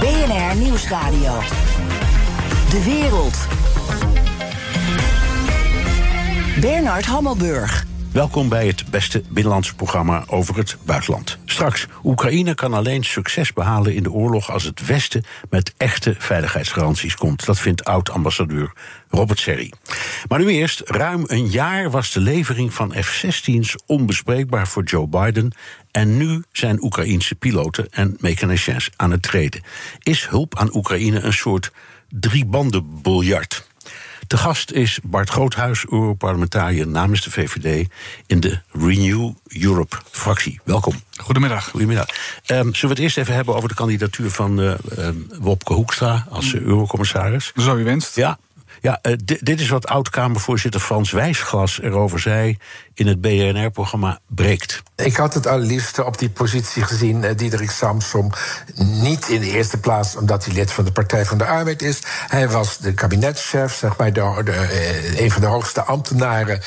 [0.00, 1.40] BNR Nieuwsradio.
[2.70, 3.36] De wereld.
[6.60, 7.86] Bernard Hammelburg.
[8.12, 11.38] Welkom bij het beste binnenlandse programma over het buitenland.
[11.44, 17.14] Straks, Oekraïne kan alleen succes behalen in de oorlog als het Westen met echte veiligheidsgaranties
[17.14, 17.46] komt.
[17.46, 18.72] Dat vindt oud-ambassadeur
[19.08, 19.72] Robert Serry.
[20.28, 25.52] Maar nu eerst, ruim een jaar was de levering van F-16's onbespreekbaar voor Joe Biden.
[25.98, 29.62] En nu zijn Oekraïense piloten en mechaniciens aan het treden.
[30.02, 31.72] Is hulp aan Oekraïne een soort
[32.08, 33.66] driebanden-biljart?
[34.26, 37.88] De gast is Bart Groothuis, Europarlementariër namens de VVD
[38.26, 40.60] in de Renew Europe-fractie.
[40.64, 40.94] Welkom.
[41.16, 41.68] Goedemiddag.
[41.68, 42.06] Goedemiddag.
[42.08, 44.74] Um, zullen we het eerst even hebben over de kandidatuur van uh,
[45.40, 47.52] Wopke Hoekstra als uh, eurocommissaris?
[47.56, 48.16] Zo u wenst.
[48.16, 48.38] Ja,
[48.80, 52.58] ja, uh, dit is wat oud-Kamervoorzitter Frans Wijsglas erover zei
[52.94, 54.82] in het BNR-programma Breekt.
[54.96, 58.32] Ik had het allerliefste op die positie gezien, uh, Diederik Samsom.
[58.74, 61.98] Niet in de eerste plaats omdat hij lid van de Partij van de Arbeid is.
[62.28, 66.60] Hij was de kabinetschef, zeg maar, de, de, uh, een van de hoogste ambtenaren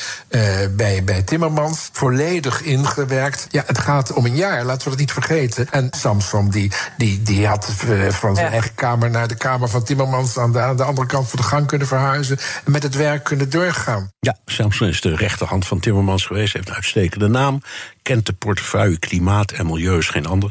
[0.70, 1.88] bij, bij Timmermans.
[1.92, 3.46] Volledig ingewerkt.
[3.50, 5.70] Ja, het gaat om een jaar, laten we dat niet vergeten.
[5.70, 7.70] En Samsom, die, die, die had
[8.08, 8.52] van zijn ja.
[8.52, 11.44] eigen kamer naar de kamer van Timmermans aan de, aan de andere kant van de
[11.44, 12.01] gang kunnen verhuizen.
[12.02, 14.10] En met het werk kunnen doorgaan.
[14.20, 17.62] Ja, Samson is de rechterhand van Timmermans geweest, heeft een uitstekende naam,
[18.02, 20.50] kent de portefeuille klimaat en milieu is geen ander.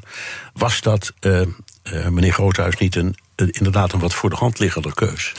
[0.53, 1.41] Was dat, uh,
[1.83, 5.33] uh, meneer Groothuis, niet een, uh, inderdaad een wat voor de hand liggende keus?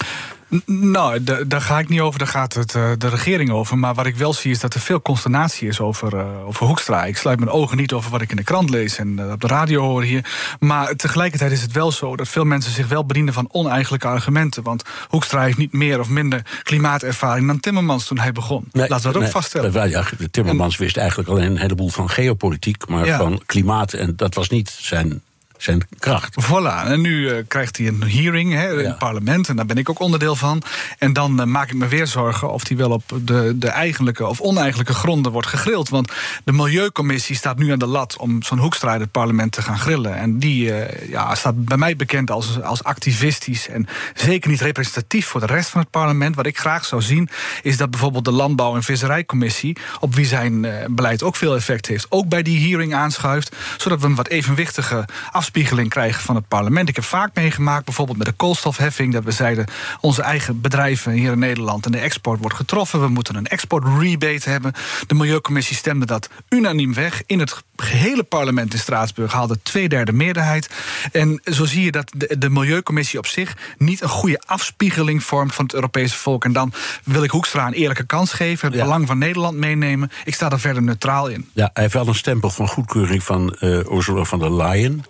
[0.66, 3.78] Nou, daar ga ik niet over, daar gaat het, de regering over.
[3.78, 7.04] Maar wat ik wel zie is dat er veel consternatie is over, uh, over Hoekstra.
[7.04, 9.40] Ik sluit mijn ogen niet over wat ik in de krant lees en uh, op
[9.40, 10.56] de radio hoor hier.
[10.60, 14.62] Maar tegelijkertijd is het wel zo dat veel mensen zich wel bedienen van oneigenlijke argumenten.
[14.62, 18.68] Want Hoekstra heeft niet meer of minder klimaatervaring dan Timmermans toen hij begon.
[18.72, 19.90] Nee, Laten we dat nee, ook vaststellen.
[19.90, 23.18] Ja, Timmermans en, wist eigenlijk alleen een heleboel van geopolitiek, maar ja.
[23.18, 23.92] van klimaat.
[23.92, 25.22] En dat was niet zijn
[25.62, 26.36] zijn kracht.
[26.44, 28.88] Voilà, en nu uh, krijgt hij een hearing hè, in ja.
[28.88, 30.62] het parlement, en daar ben ik ook onderdeel van.
[30.98, 34.26] En dan uh, maak ik me weer zorgen of hij wel op de, de eigenlijke
[34.26, 35.88] of oneigenlijke gronden wordt gegrild.
[35.88, 36.12] Want
[36.44, 40.16] de Milieucommissie staat nu aan de lat om zo'n hoekstrijd het parlement te gaan grillen.
[40.16, 45.26] En die uh, ja, staat bij mij bekend als, als activistisch en zeker niet representatief
[45.26, 46.36] voor de rest van het parlement.
[46.36, 47.28] Wat ik graag zou zien,
[47.62, 52.06] is dat bijvoorbeeld de Landbouw- en Visserijcommissie, op wie zijn beleid ook veel effect heeft,
[52.08, 56.48] ook bij die hearing aanschuift, zodat we een wat evenwichtige afspraak afspiegeling krijgen van het
[56.48, 56.88] parlement.
[56.88, 59.66] Ik heb vaak meegemaakt, bijvoorbeeld met de koolstofheffing, dat we zeiden:
[60.00, 63.00] onze eigen bedrijven hier in Nederland en de export wordt getroffen.
[63.00, 64.72] We moeten een export rebate hebben.
[65.06, 67.22] De Milieucommissie stemde dat unaniem weg.
[67.26, 70.70] In het gehele parlement in Straatsburg haalde twee derde meerderheid.
[71.12, 75.54] En zo zie je dat de, de Milieucommissie op zich niet een goede afspiegeling vormt
[75.54, 76.44] van het Europese volk.
[76.44, 76.72] En dan
[77.04, 78.82] wil ik Hoekstra een eerlijke kans geven, het ja.
[78.82, 80.10] belang van Nederland meenemen.
[80.24, 81.48] Ik sta daar verder neutraal in.
[81.52, 85.04] Ja, hij heeft wel een stempel van goedkeuring van uh, Ursula von der Leyen.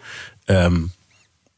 [0.44, 0.92] Um,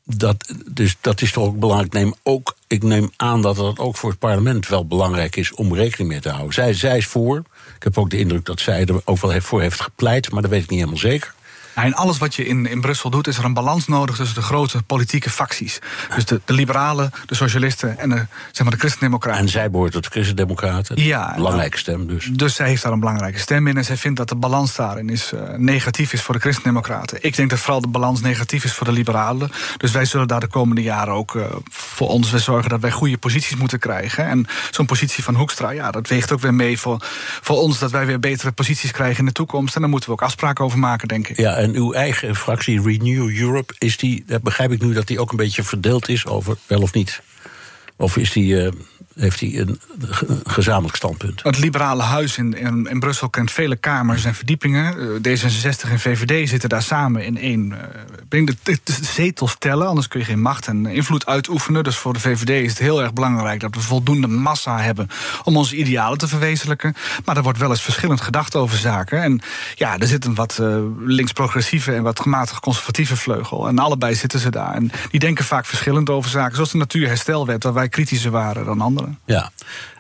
[0.05, 1.95] dat, dus dat is toch ook belangrijk.
[1.95, 5.53] Ik neem, ook, ik neem aan dat het ook voor het parlement wel belangrijk is
[5.53, 6.55] om rekening mee te houden.
[6.55, 7.39] Zij, zij is voor.
[7.77, 10.50] Ik heb ook de indruk dat zij er ook wel voor heeft gepleit, maar dat
[10.50, 11.34] weet ik niet helemaal zeker.
[11.75, 14.35] Nou, in alles wat je in, in Brussel doet, is er een balans nodig tussen
[14.35, 15.79] de grote politieke facties.
[16.15, 19.41] Dus de, de liberalen, de socialisten en de, zeg maar de christendemocraten.
[19.41, 21.03] En zij behoort tot de christendemocraten.
[21.03, 21.33] Ja.
[21.37, 22.31] Belangrijke stem dus.
[22.33, 23.77] Dus zij heeft daar een belangrijke stem in.
[23.77, 27.19] En zij vindt dat de balans daarin is, uh, negatief is voor de christendemocraten.
[27.21, 29.51] Ik denk dat vooral de balans negatief is voor de liberalen.
[29.77, 32.91] Dus wij zullen daar de komende jaren ook uh, voor ons weer zorgen dat wij
[32.91, 34.27] goede posities moeten krijgen.
[34.27, 36.97] En zo'n positie van Hoekstra, ja, dat weegt ook weer mee voor,
[37.41, 39.75] voor ons dat wij weer betere posities krijgen in de toekomst.
[39.75, 41.37] En daar moeten we ook afspraken over maken, denk ik.
[41.37, 45.31] Ja, en uw eigen fractie Renew Europe, is die, begrijp ik nu dat die ook
[45.31, 47.22] een beetje verdeeld is over wel of niet?
[47.97, 48.71] Of is die, uh,
[49.15, 49.81] heeft hij een
[50.45, 51.43] gezamenlijk standpunt?
[51.43, 55.19] Het liberale huis in, in, in, Brussel kent vele kamers en verdiepingen.
[55.19, 57.75] D66 en VVD zitten daar samen in één.
[58.34, 61.84] Uh, de, zetels tellen, anders kun je geen macht en invloed uitoefenen.
[61.84, 65.09] Dus voor de VVD is het heel erg belangrijk dat we voldoende massa hebben
[65.45, 66.95] om onze idealen te verwezenlijken.
[67.25, 69.22] Maar er wordt wel eens verschillend gedacht over zaken.
[69.22, 69.41] En
[69.75, 73.69] ja, er zit een wat uh, links-progressieve en wat gematigd conservatieve vleugel.
[73.69, 74.75] En allebei zitten ze daar.
[74.75, 76.54] En die denken vaak verschillend over zaken.
[76.54, 79.19] Zoals de Natuurherstelwet, waar wij kritischer waren dan anderen.
[79.25, 79.51] Ja,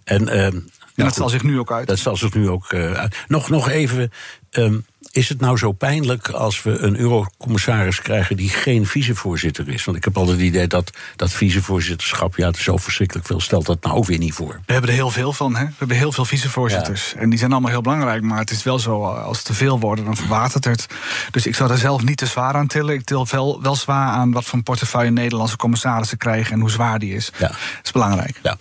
[0.04, 1.86] en, uh, en dat zal zich nu ook uit.
[1.86, 3.16] Dat zal zich nu ook uh, uit.
[3.28, 4.12] Nog, nog even.
[4.50, 4.84] Um,
[5.14, 9.84] is het nou zo pijnlijk als we een eurocommissaris krijgen die geen vicevoorzitter is?
[9.84, 13.40] Want ik heb altijd het idee dat dat vicevoorzitterschap, ja, het is zo verschrikkelijk veel,
[13.40, 14.60] stelt dat nou ook weer niet voor.
[14.66, 15.64] We hebben er heel veel van, hè?
[15.64, 17.14] We hebben heel veel vicevoorzitters.
[17.14, 19.80] En die zijn allemaal heel belangrijk, maar het is wel zo, als het te veel
[19.80, 20.86] worden, dan verwatert het.
[21.30, 22.94] Dus ik zou daar zelf niet te zwaar aan tillen.
[22.94, 26.70] Ik til wel, wel zwaar aan wat voor een portefeuille Nederlandse commissarissen krijgen en hoe
[26.70, 27.30] zwaar die is.
[27.38, 27.48] Ja.
[27.48, 28.38] Dat is belangrijk.
[28.42, 28.56] Ja.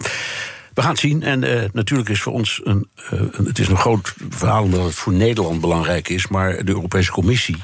[0.73, 1.23] We gaan het zien.
[1.23, 4.83] En uh, natuurlijk is voor ons een, uh, een, Het is een groot verhaal omdat
[4.83, 6.27] het voor Nederland belangrijk is.
[6.27, 7.57] Maar de Europese Commissie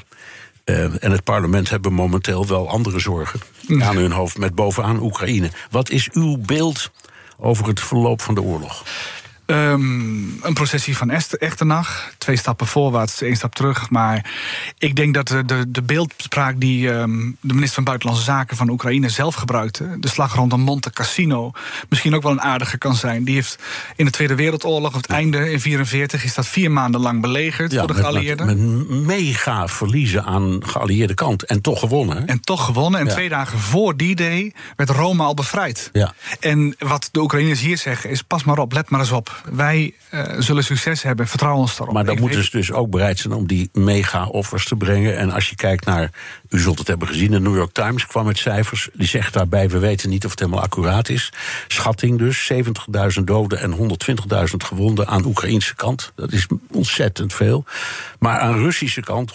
[0.64, 3.40] uh, en het parlement hebben momenteel wel andere zorgen
[3.78, 4.38] aan hun hoofd.
[4.38, 5.50] Met bovenaan Oekraïne.
[5.70, 6.90] Wat is uw beeld
[7.38, 8.84] over het verloop van de oorlog?
[9.50, 12.12] Um, een processie van Echternach.
[12.18, 13.90] Twee stappen voorwaarts, één stap terug.
[13.90, 14.30] Maar
[14.78, 18.70] ik denk dat de, de, de beeldspraak die um, de minister van Buitenlandse Zaken van
[18.70, 21.52] Oekraïne zelf gebruikte, de slag rondom Monte Cassino,
[21.88, 23.24] misschien ook wel een aardige kan zijn.
[23.24, 23.58] Die heeft
[23.96, 27.72] in de Tweede Wereldoorlog, op het einde in 1944, is dat vier maanden lang belegerd
[27.72, 28.46] ja, door de geallieerden.
[28.46, 31.44] Met, met, mega verliezen aan geallieerde kant.
[31.44, 32.26] En toch gewonnen.
[32.26, 33.00] En toch gewonnen.
[33.00, 33.12] En ja.
[33.12, 35.90] twee dagen voor die day werd Rome al bevrijd.
[35.92, 36.12] Ja.
[36.40, 39.94] En wat de Oekraïners hier zeggen is: pas maar op, let maar eens op wij
[40.14, 41.94] uh, zullen succes hebben, vertrouw ons daarop.
[41.94, 45.16] Maar dan ik moeten ze dus ook bereid zijn om die mega-offers te brengen.
[45.16, 46.10] En als je kijkt naar,
[46.48, 48.88] u zult het hebben gezien, de New York Times kwam met cijfers.
[48.94, 51.32] Die zegt daarbij, we weten niet of het helemaal accuraat is.
[51.68, 52.52] Schatting dus,
[53.18, 56.12] 70.000 doden en 120.000 gewonden aan Oekraïnse kant.
[56.14, 57.64] Dat is ontzettend veel.
[58.18, 59.32] Maar aan Russische kant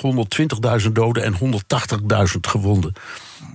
[0.83, 2.93] 120.000 doden en 180.000 gewonden.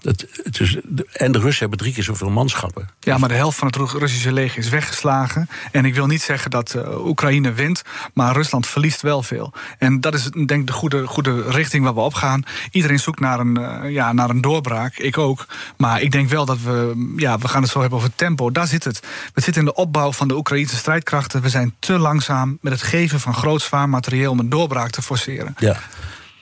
[0.03, 0.77] Het, het is,
[1.13, 2.89] en de Russen hebben drie keer zoveel manschappen.
[3.01, 5.49] Ja, maar de helft van het Russische leger is weggeslagen.
[5.73, 7.83] En ik wil niet zeggen dat uh, Oekraïne wint,
[8.15, 9.53] maar Rusland verliest wel veel.
[9.79, 12.43] En dat is denk ik de goede, goede richting waar we op gaan.
[12.71, 14.99] Iedereen zoekt naar een, uh, ja, naar een doorbraak.
[14.99, 15.47] Ik ook.
[15.77, 18.51] Maar ik denk wel dat we, ja, we gaan het zo hebben over tempo.
[18.51, 19.01] Daar zit het.
[19.35, 21.43] We zitten in de opbouw van de Oekraïnse strijdkrachten.
[21.43, 25.03] We zijn te langzaam met het geven van groot zwaar materieel om een doorbraak te
[25.03, 25.55] forceren.
[25.59, 25.77] Ja.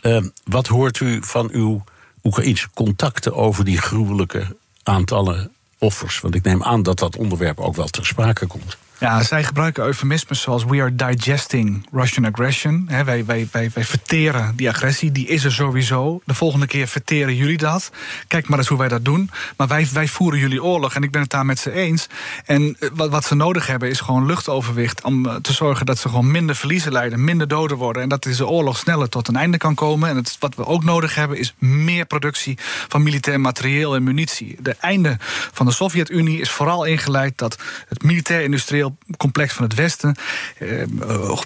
[0.02, 1.84] Uh, wat hoort u van uw
[2.22, 6.20] Oekraïnse contacten over die gruwelijke aantallen offers?
[6.20, 8.76] Want ik neem aan dat dat onderwerp ook wel ter sprake komt.
[9.00, 12.88] Ja, zij gebruiken eufemismes zoals we are digesting Russian aggression.
[13.04, 16.20] wij, wij, verteren die agressie, die is er sowieso.
[16.24, 17.90] De volgende keer verteren jullie dat.
[18.26, 19.30] Kijk maar eens hoe wij dat doen.
[19.56, 22.06] Maar wij, wij voeren jullie oorlog en ik ben het daar met ze eens.
[22.44, 25.02] En eh, wat, wat ze nodig hebben is gewoon luchtoverwicht...
[25.04, 28.02] om eh, te zorgen dat ze gewoon minder verliezen leiden, minder doden worden...
[28.02, 30.08] en dat deze oorlog sneller tot een einde kan komen.
[30.08, 32.58] En het, wat we ook nodig hebben is meer productie
[32.88, 34.56] van militair materieel en munitie.
[34.60, 35.16] De einde
[35.52, 37.58] van de Sovjet-Unie is vooral ingeleid dat
[37.88, 40.16] het militair-industrieel complex van het Westen
[40.58, 40.86] uh,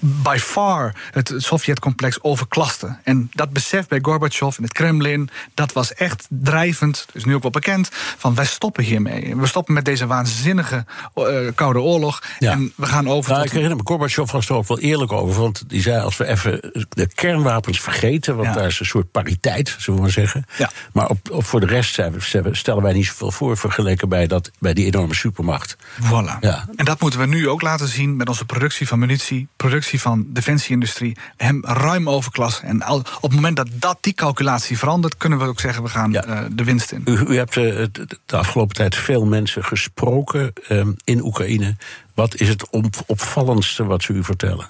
[0.01, 2.97] by far het Sovjet-complex overklaste.
[3.05, 7.43] En dat besef bij Gorbachev in het Kremlin, dat was echt drijvend, is nu ook
[7.43, 9.37] wel bekend, van wij stoppen hiermee.
[9.37, 10.85] We stoppen met deze waanzinnige
[11.15, 13.51] uh, Koude Oorlog en we gaan over nou, tot...
[13.51, 16.27] Ik herinner me, Gorbachev was er ook wel eerlijk over, want die zei als we
[16.27, 18.55] even de kernwapens vergeten, want ja.
[18.55, 20.45] daar is een soort pariteit, zullen we maar zeggen.
[20.59, 20.71] Ja.
[20.93, 24.27] Maar op, op, voor de rest zijn we, stellen wij niet zoveel voor vergeleken bij,
[24.27, 25.77] dat, bij die enorme supermacht.
[26.01, 26.39] Voilà.
[26.41, 26.69] Ja.
[26.77, 30.27] En dat moeten we nu ook laten zien met onze productie van munitie, productie van
[30.29, 32.69] defensieindustrie, hem ruim overklassen.
[32.69, 35.89] En al, op het moment dat, dat die calculatie verandert, kunnen we ook zeggen we
[35.89, 36.27] gaan ja.
[36.27, 37.03] uh, de winst in.
[37.05, 37.87] U, u hebt uh,
[38.27, 41.77] de afgelopen tijd veel mensen gesproken uh, in Oekraïne.
[42.15, 42.67] Wat is het
[43.07, 44.67] opvallendste wat ze u vertellen?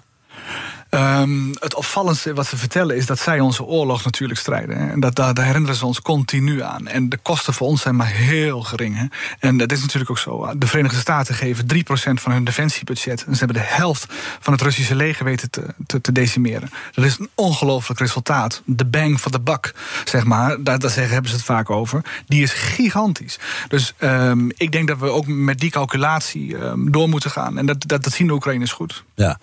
[0.94, 4.90] Um, het opvallendste wat ze vertellen is dat zij onze oorlog natuurlijk strijden.
[4.90, 6.86] En dat, daar, herinneren ze ons continu aan.
[6.86, 8.96] En de kosten voor ons zijn maar heel gering.
[8.96, 9.04] Hè.
[9.38, 10.52] En dat is natuurlijk ook zo.
[10.56, 11.78] De Verenigde Staten geven 3%
[12.12, 13.24] van hun defensiebudget.
[13.24, 14.06] En ze hebben de helft
[14.40, 16.70] van het Russische leger weten te, te, te decimeren.
[16.94, 18.62] Dat is een ongelooflijk resultaat.
[18.64, 19.74] De bang for the buck,
[20.04, 20.62] zeg maar.
[20.62, 22.04] Daar, daar zeggen, hebben ze het vaak over.
[22.26, 23.38] Die is gigantisch.
[23.68, 27.58] Dus um, ik denk dat we ook met die calculatie um, door moeten gaan.
[27.58, 29.04] En dat, dat, zien de Oekraïners goed.
[29.14, 29.38] Ja.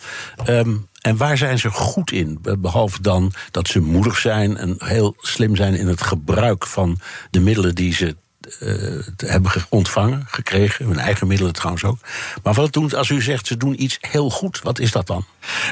[1.01, 2.39] En waar zijn ze goed in?
[2.59, 6.99] Behalve dan dat ze moedig zijn en heel slim zijn in het gebruik van
[7.31, 8.15] de middelen die ze
[8.59, 10.85] uh, hebben ontvangen, gekregen.
[10.85, 11.99] Hun eigen middelen trouwens ook.
[12.43, 15.25] Maar wat doen als u zegt ze doen iets heel goed, wat is dat dan?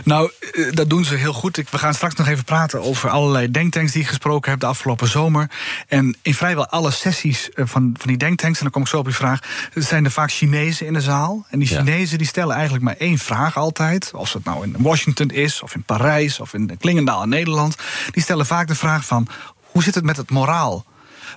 [0.04, 0.32] Nou,
[0.72, 1.56] dat doen ze heel goed.
[1.70, 5.08] We gaan straks nog even praten over allerlei denktanks die ik gesproken heb de afgelopen
[5.08, 5.50] zomer.
[5.88, 7.66] En in vrijwel alle sessies van,
[7.98, 9.40] van die denktanks, en dan kom ik zo op uw vraag,
[9.74, 11.46] zijn er vaak Chinezen in de zaal.
[11.50, 12.18] En die Chinezen ja.
[12.18, 14.12] die stellen eigenlijk maar één vraag altijd.
[14.14, 17.76] Of het nou in Washington is, of in Parijs, of in Klingendaal in Nederland.
[18.12, 19.28] Die stellen vaak de vraag van,
[19.72, 20.86] hoe zit het met het moraal?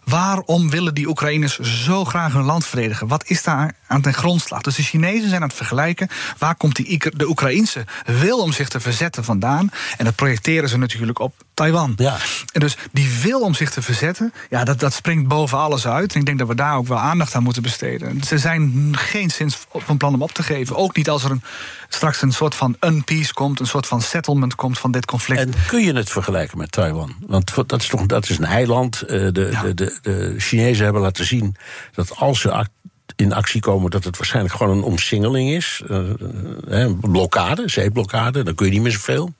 [0.04, 3.06] Waarom willen die Oekraïners zo graag hun land verdedigen?
[3.06, 4.60] Wat is daar aan ten grondslag?
[4.60, 6.08] Dus de Chinezen zijn aan het vergelijken.
[6.38, 9.70] Waar komt die, de Oekraïnse wil om zich te verzetten vandaan?
[9.96, 11.92] En dat projecteren ze natuurlijk op Taiwan.
[11.96, 12.16] Ja.
[12.52, 16.14] En dus die wil om zich te verzetten, ja, dat, dat springt boven alles uit.
[16.14, 18.22] En ik denk dat we daar ook wel aandacht aan moeten besteden.
[18.22, 20.76] Ze zijn geen zin van plan om op te geven.
[20.76, 21.42] Ook niet als er een,
[21.88, 25.40] straks een soort van unpeace komt, een soort van settlement komt van dit conflict.
[25.40, 27.14] En kun je het vergelijken met Taiwan?
[27.26, 29.02] Want dat is toch dat is een eiland.
[29.02, 31.56] Eh, de, de, de Chinezen hebben laten zien
[31.92, 32.66] dat als ze
[33.16, 35.82] in actie komen dat het waarschijnlijk gewoon een omsingeling is.
[35.90, 35.98] Uh,
[36.64, 39.32] een blokkade, zeeblokkade, dan kun je niet meer zoveel.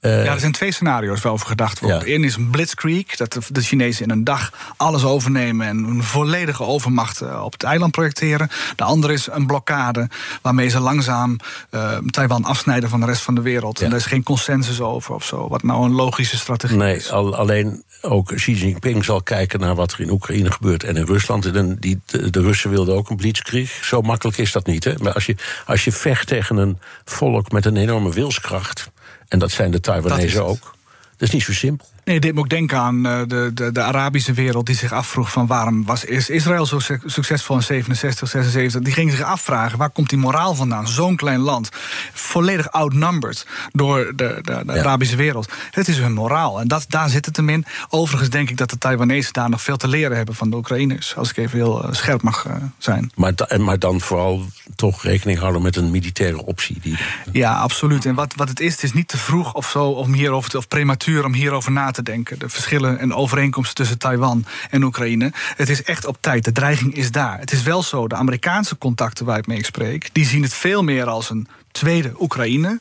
[0.00, 2.06] Uh, ja, er zijn twee scenario's waarover gedacht wordt.
[2.06, 2.14] Ja.
[2.14, 6.62] Eén is een blitzkrieg, dat de Chinezen in een dag alles overnemen en een volledige
[6.62, 8.48] overmacht eh, op het eiland projecteren.
[8.76, 10.08] De andere is een blokkade,
[10.42, 11.36] waarmee ze langzaam
[11.70, 13.80] uh, Taiwan afsnijden van de rest van de wereld.
[13.80, 17.10] En er is geen consensus over of zo, wat nou een logische strategie nee, is.
[17.10, 21.06] Al, alleen ook Xi Jinping zal kijken naar wat er in Oekraïne gebeurt en in
[21.06, 21.46] Rusland.
[21.46, 23.84] En die, de, de Russen wilden ook een blitzkrieg.
[23.84, 24.84] Zo makkelijk is dat niet.
[24.84, 24.94] Hè?
[25.02, 25.36] Maar als je,
[25.66, 28.90] als je vecht tegen een volk met een enorme wilskracht
[29.28, 30.76] en dat zijn de Taiwanese ook.
[31.16, 31.86] Dat is niet zo simpel.
[32.08, 35.32] Nee, dit moet ook denken aan eh, de, de, de, Arabische wereld die zich afvroeg
[35.32, 38.80] van waarom was Israël zo succesvol in 67, 76.
[38.80, 40.88] Die ging zich afvragen waar komt die moraal vandaan?
[40.88, 41.68] Zo'n klein land,
[42.12, 45.52] volledig outnumbered door de, de, de Arabische wereld.
[45.70, 47.64] Het is hun moraal en dat, daar zit het hem in.
[47.88, 51.16] Overigens denk ik dat de Taiwanese daar nog veel te leren hebben van de Oekraïners.
[51.16, 53.10] Als ik even heel uh, scherp mag uh, zijn.
[53.14, 54.46] Maar, maar dan vooral
[54.76, 56.78] toch rekening houden met een militaire optie.
[56.80, 56.98] Die...
[57.32, 58.04] Ja, absoluut.
[58.04, 60.56] En wat, wat het is, het is niet te vroeg of zo om hierover te,
[60.56, 62.38] of prematuur om hierover na te denken.
[62.38, 65.32] De verschillen en overeenkomsten tussen Taiwan en Oekraïne.
[65.34, 66.44] Het is echt op tijd.
[66.44, 67.38] De dreiging is daar.
[67.38, 70.82] Het is wel zo, de Amerikaanse contacten waar ik mee spreek, die zien het veel
[70.82, 72.80] meer als een tweede Oekraïne.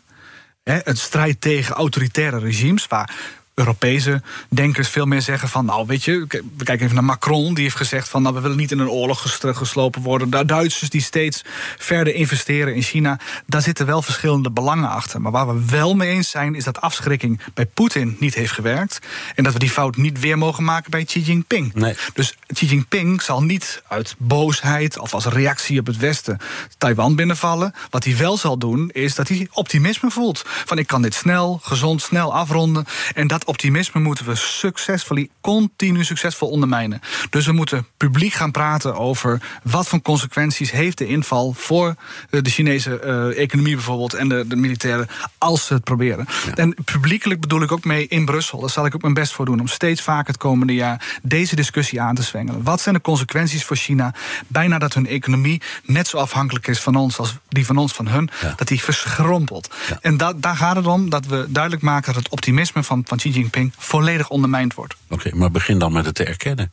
[0.63, 3.15] een strijd tegen autoritaire regimes, waar
[3.57, 5.65] Europese denkers veel meer zeggen van...
[5.65, 6.25] nou, weet je,
[6.57, 8.21] we kijken even naar Macron, die heeft gezegd van...
[8.21, 10.29] nou, we willen niet in een oorlog geslopen worden.
[10.29, 11.41] De Duitsers die steeds
[11.77, 13.19] verder investeren in China...
[13.45, 15.21] daar zitten wel verschillende belangen achter.
[15.21, 18.99] Maar waar we wel mee eens zijn, is dat afschrikking bij Poetin niet heeft gewerkt...
[19.35, 21.73] en dat we die fout niet weer mogen maken bij Xi Jinping.
[21.73, 21.95] Nee.
[22.13, 26.37] Dus Xi Jinping zal niet uit boosheid of als reactie op het Westen...
[26.77, 27.73] Taiwan binnenvallen.
[27.89, 30.43] Wat hij wel zal doen, is dat hij optimisme voelt.
[30.45, 32.85] Van ik kan dit snel, gezond, snel afronden...
[33.13, 37.01] en dat optimisme moeten we succesvol, continu succesvol ondermijnen.
[37.29, 41.95] Dus we moeten publiek gaan praten over wat voor consequenties heeft de inval voor
[42.29, 46.25] eh, de Chinese uh, economie bijvoorbeeld en de, de militairen als ze het proberen.
[46.55, 48.59] En publiekelijk bedoel ik ook mee in Brussel.
[48.59, 51.55] Daar zal ik ook mijn best voor doen om steeds vaker het komende jaar deze
[51.55, 52.63] discussie aan te zwengelen.
[52.63, 54.13] Wat zijn de consequenties voor China?
[54.47, 58.07] Bijna dat hun economie net zo afhankelijk is van ons als die van ons van
[58.07, 59.75] hun, dat die verschrompelt.
[60.01, 63.17] En da daar gaat het om dat we duidelijk maken dat het optimisme van, van
[63.17, 64.95] Xi Jinping volledig ondermijnd wordt.
[65.09, 66.71] Oké, maar begin dan met het te erkennen.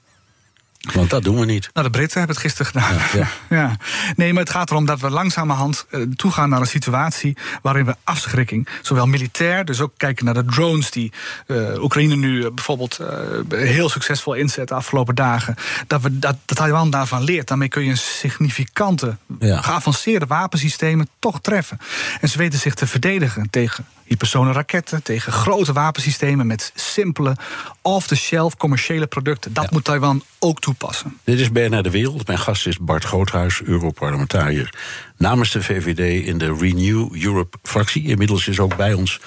[0.92, 1.71] Want dat doen we niet.
[1.73, 2.94] Nou, de Britten hebben het gisteren gedaan.
[3.21, 3.76] Ja, ja.
[4.16, 7.97] Nee, maar het gaat erom dat we langzamerhand uh, toegaan naar een situatie waarin we
[8.04, 11.12] afschrikking, zowel militair, dus ook kijken naar de drones die
[11.47, 13.00] uh, Oekraïne nu uh, bijvoorbeeld
[13.49, 15.54] heel succesvol inzet de afgelopen dagen,
[15.87, 17.49] dat, we, dat, dat Taiwan daarvan leert.
[17.49, 21.78] Daarmee kun je een significante, geavanceerde wapensystemen toch treffen.
[22.21, 27.37] En ze weten zich te verdedigen tegen hypersonenraketten, tegen grote wapensystemen met simpele,
[27.82, 29.52] off-the-shelf commerciële producten.
[29.52, 31.18] Dat moet Taiwan ook toepassen.
[31.25, 32.26] Dit is BNR De Wereld.
[32.26, 34.75] Mijn gast is Bart Groothuis, Europarlementariër
[35.16, 38.02] namens de VVD in de Renew Europe-fractie.
[38.08, 39.20] Inmiddels is ook bij ons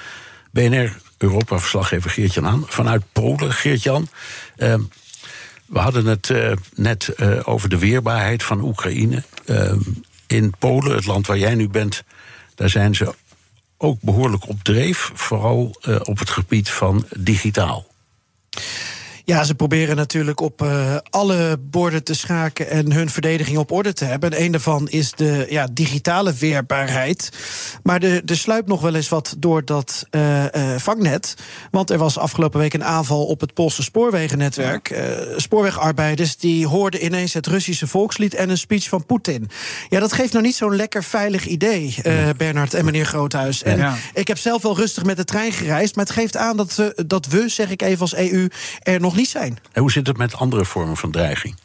[0.52, 3.54] BNR Europa-verslaggever Geert-Jan aan vanuit Polen.
[3.54, 4.08] Geert-Jan,
[4.58, 4.76] uh,
[5.66, 9.24] we hadden het uh, net uh, over de weerbaarheid van Oekraïne.
[9.46, 9.80] Ehm,
[10.28, 12.04] in Polen, het land waar jij nu bent,
[12.56, 13.14] daar zijn ze
[13.78, 17.86] ook behoorlijk op dreef, vooral uh, op het gebied van digitaal.
[19.30, 23.94] Ja, ze proberen natuurlijk op uh, alle borden te schaken en hun verdediging op orde
[23.94, 24.32] te hebben.
[24.32, 27.30] En een daarvan is de ja, digitale weerbaarheid.
[27.84, 30.46] Maar er, er sluipt nog wel eens wat door dat uh,
[30.78, 31.36] vangnet.
[31.72, 35.02] Want er was afgelopen week een aanval op het Poolse spoorwegennetwerk.
[35.36, 39.50] spoorwegarbeiders die hoorden ineens het Russische volkslied en een speech van Poetin.
[39.90, 41.96] Ja, dat geeft nou niet zo'n lekker veilig idee,
[42.38, 43.64] Bernard en meneer Groothuis.
[43.64, 43.96] En ja.
[44.14, 47.04] ik heb zelf wel rustig met de trein gereisd, maar het geeft aan dat we,
[47.08, 48.48] dat we zeg ik even als EU,
[48.84, 49.58] er nog zijn.
[49.72, 51.56] En hoe zit het met andere vormen van dreiging?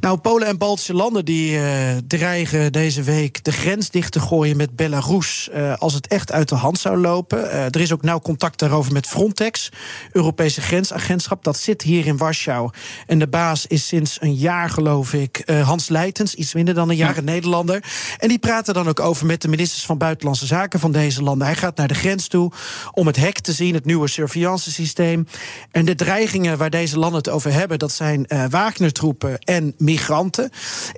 [0.00, 1.62] Nou, Polen en Baltische landen die uh,
[2.06, 6.48] dreigen deze week de grens dicht te gooien met Belarus uh, als het echt uit
[6.48, 7.44] de hand zou lopen.
[7.44, 9.68] Uh, er is ook nauw contact daarover met Frontex,
[10.12, 11.44] Europese grensagentschap.
[11.44, 12.70] Dat zit hier in Warschau.
[13.06, 16.96] En de baas is sinds een jaar, geloof ik, Hans Leitens, iets minder dan een
[16.96, 17.84] jaar, een Nederlander.
[18.18, 21.46] En die praten dan ook over met de ministers van Buitenlandse Zaken van deze landen.
[21.46, 22.52] Hij gaat naar de grens toe
[22.92, 25.26] om het hek te zien, het nieuwe surveillance systeem.
[25.70, 30.50] En de dreigingen waar deze landen het over hebben, dat zijn Wagner-troepen en migranten.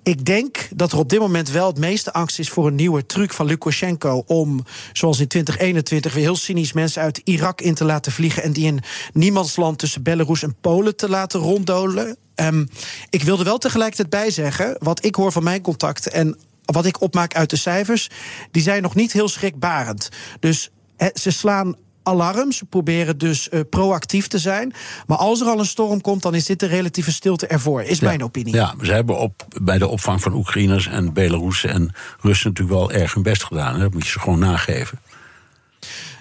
[0.03, 3.07] Ik denk dat er op dit moment wel het meeste angst is voor een nieuwe
[3.07, 7.85] truc van Lukashenko om, zoals in 2021, weer heel cynisch mensen uit Irak in te
[7.85, 8.81] laten vliegen en die in
[9.13, 12.17] niemandsland tussen Belarus en Polen te laten ronddolen.
[12.35, 12.69] Um,
[13.11, 17.35] ik wilde wel tegelijkertijd bijzeggen, wat ik hoor van mijn contacten en wat ik opmaak
[17.35, 18.11] uit de cijfers,
[18.51, 20.09] die zijn nog niet heel schrikbarend.
[20.41, 20.71] Dus
[21.15, 22.53] ze slaan alarm.
[22.53, 24.73] Ze proberen dus uh, proactief te zijn.
[25.07, 27.99] Maar als er al een storm komt, dan is dit de relatieve stilte ervoor, is
[27.99, 28.55] ja, mijn opinie.
[28.55, 32.93] Ja, ze hebben op, bij de opvang van Oekraïners en Belarussen en Russen natuurlijk wel
[32.93, 33.75] erg hun best gedaan.
[33.75, 33.81] Hè?
[33.81, 34.99] Dat moet je ze gewoon nageven.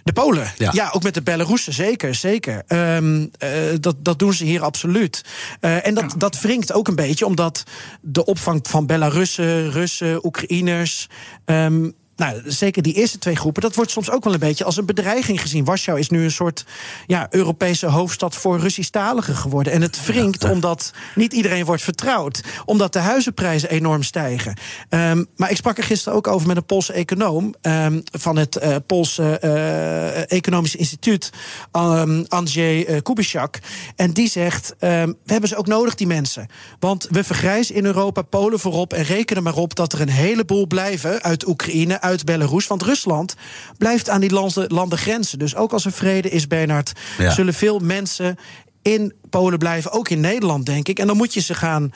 [0.04, 0.70] De Polen, ja.
[0.74, 0.90] ja.
[0.94, 2.16] ook met de Belarussen, zeker.
[2.16, 2.64] zeker.
[2.68, 5.26] Um, uh, dat, dat doen ze hier absoluut.
[5.62, 7.64] Uh, en dat, dat wringt ook een beetje, omdat
[8.02, 11.08] de opvang van Belarussen, Russen, Oekraïners.
[11.46, 14.78] Um, nou, zeker die eerste twee groepen, dat wordt soms ook wel een beetje als
[14.78, 15.66] een bedreiging gezien.
[15.66, 16.66] Warschau is nu een soort
[17.08, 19.74] ja, Europese hoofdstad voor Russisch-taligen geworden.
[19.74, 24.58] En het wringt omdat niet iedereen wordt vertrouwd, omdat de huizenprijzen enorm stijgen.
[24.90, 28.60] Um, maar ik sprak er gisteren ook over met een Poolse econoom um, van het
[28.64, 31.30] uh, Poolse uh, Economisch Instituut,
[31.72, 33.60] um, Andrzej uh, Kubiszak.
[33.96, 36.48] En die zegt: we hebben ze ook nodig, die mensen.
[36.80, 40.68] Want we vergrijzen in Europa, Polen voorop, en rekenen maar op dat er een heleboel
[40.68, 42.68] blijven uit Oekraïne uit Belarus.
[42.68, 43.36] Want Rusland
[43.78, 45.40] blijft aan die landen, landen grenzen.
[45.40, 47.32] Dus ook als er vrede is, Bernard, ja.
[47.32, 48.38] zullen veel mensen
[48.82, 49.92] in Polen blijven.
[49.92, 51.00] Ook in Nederland, denk ik.
[51.00, 51.94] En dan moet je ze gaan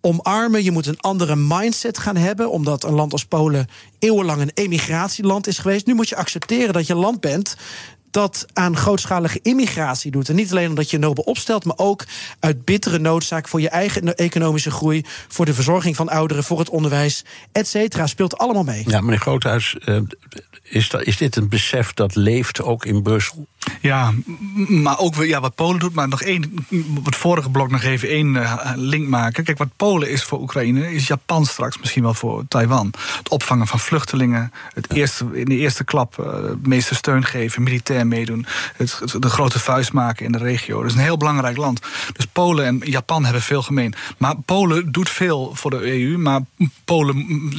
[0.00, 0.64] omarmen.
[0.64, 3.66] Je moet een andere mindset gaan hebben, omdat een land als Polen
[3.98, 5.86] eeuwenlang een emigratieland is geweest.
[5.86, 7.56] Nu moet je accepteren dat je een land bent
[8.16, 10.28] dat aan grootschalige immigratie doet.
[10.28, 12.04] En niet alleen omdat je nobel opstelt, maar ook
[12.40, 16.68] uit bittere noodzaak voor je eigen economische groei, voor de verzorging van ouderen, voor het
[16.68, 18.06] onderwijs, et cetera.
[18.06, 18.84] Speelt allemaal mee.
[18.86, 20.00] Ja, meneer Groothuis, uh,
[20.62, 23.46] is, is dit een besef dat leeft ook in Brussel?
[23.80, 24.12] Ja,
[24.68, 25.94] maar ook ja, wat Polen doet.
[25.94, 29.44] Maar nog één, op het vorige blok nog even één uh, link maken.
[29.44, 32.92] Kijk, wat Polen is voor Oekraïne, is Japan straks misschien wel voor Taiwan.
[33.18, 37.62] Het opvangen van vluchtelingen, het eerste, in de eerste klap uh, de meeste steun geven,
[37.62, 38.46] militair meedoen,
[38.76, 40.80] het, de grote vuist maken in de regio.
[40.80, 41.80] Dat is een heel belangrijk land.
[42.12, 43.94] Dus Polen en Japan hebben veel gemeen.
[44.18, 46.40] Maar Polen doet veel voor de EU, maar
[46.84, 47.52] Polen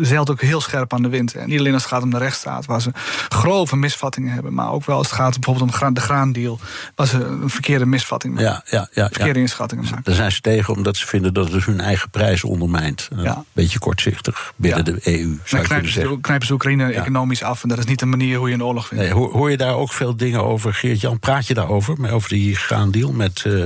[0.00, 1.34] zeilt ook heel scherp aan de wind.
[1.34, 2.90] En niet alleen als het gaat om de rechtsstaat, waar ze
[3.28, 6.58] grove misvattingen hebben, maar ook wel als het gaat bijvoorbeeld om de graandeal,
[7.06, 8.50] ze een verkeerde misvatting maken.
[8.50, 9.40] Ja, ja, ja, verkeerde ja.
[9.40, 10.02] inschattingen maken.
[10.04, 13.08] Daar zijn ze tegen omdat ze vinden dat het hun eigen prijs ondermijnt.
[13.16, 13.36] Ja.
[13.36, 14.92] Een beetje kortzichtig binnen ja.
[14.92, 15.38] de EU.
[15.44, 18.48] Zou knijpen, ze, knijpen ze Oekraïne economisch af en dat is niet de manier hoe
[18.48, 19.04] je een oorlog vindt.
[19.04, 21.18] Nee, hoor, hoor, je daar ook veel dingen over, Geert-Jan?
[21.18, 23.64] Praat je daarover, over die graandeal met uh,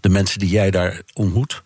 [0.00, 1.64] de mensen die jij daar ontmoet?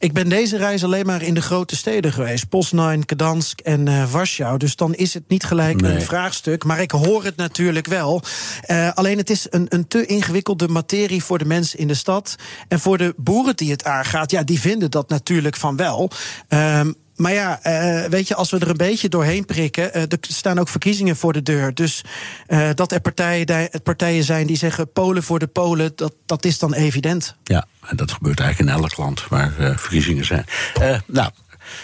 [0.00, 2.48] Ik ben deze reis alleen maar in de grote steden geweest.
[2.48, 4.58] Poznan, Gdansk en uh, Warschau.
[4.58, 5.94] Dus dan is het niet gelijk nee.
[5.94, 6.64] een vraagstuk.
[6.64, 8.22] Maar ik hoor het natuurlijk wel.
[8.66, 12.36] Uh, alleen het is een, een te ingewikkelde materie voor de mensen in de stad.
[12.68, 16.10] En voor de boeren die het aangaat, ja, die vinden dat natuurlijk van wel.
[16.48, 19.90] Um, maar ja, uh, weet je, als we er een beetje doorheen prikken.
[19.96, 21.74] Uh, er staan ook verkiezingen voor de deur.
[21.74, 22.04] Dus
[22.48, 26.58] uh, dat er partijen, partijen zijn die zeggen Polen voor de Polen, dat, dat is
[26.58, 27.36] dan evident.
[27.44, 30.44] Ja, en dat gebeurt eigenlijk in elk land waar verkiezingen zijn.
[31.06, 31.30] nou.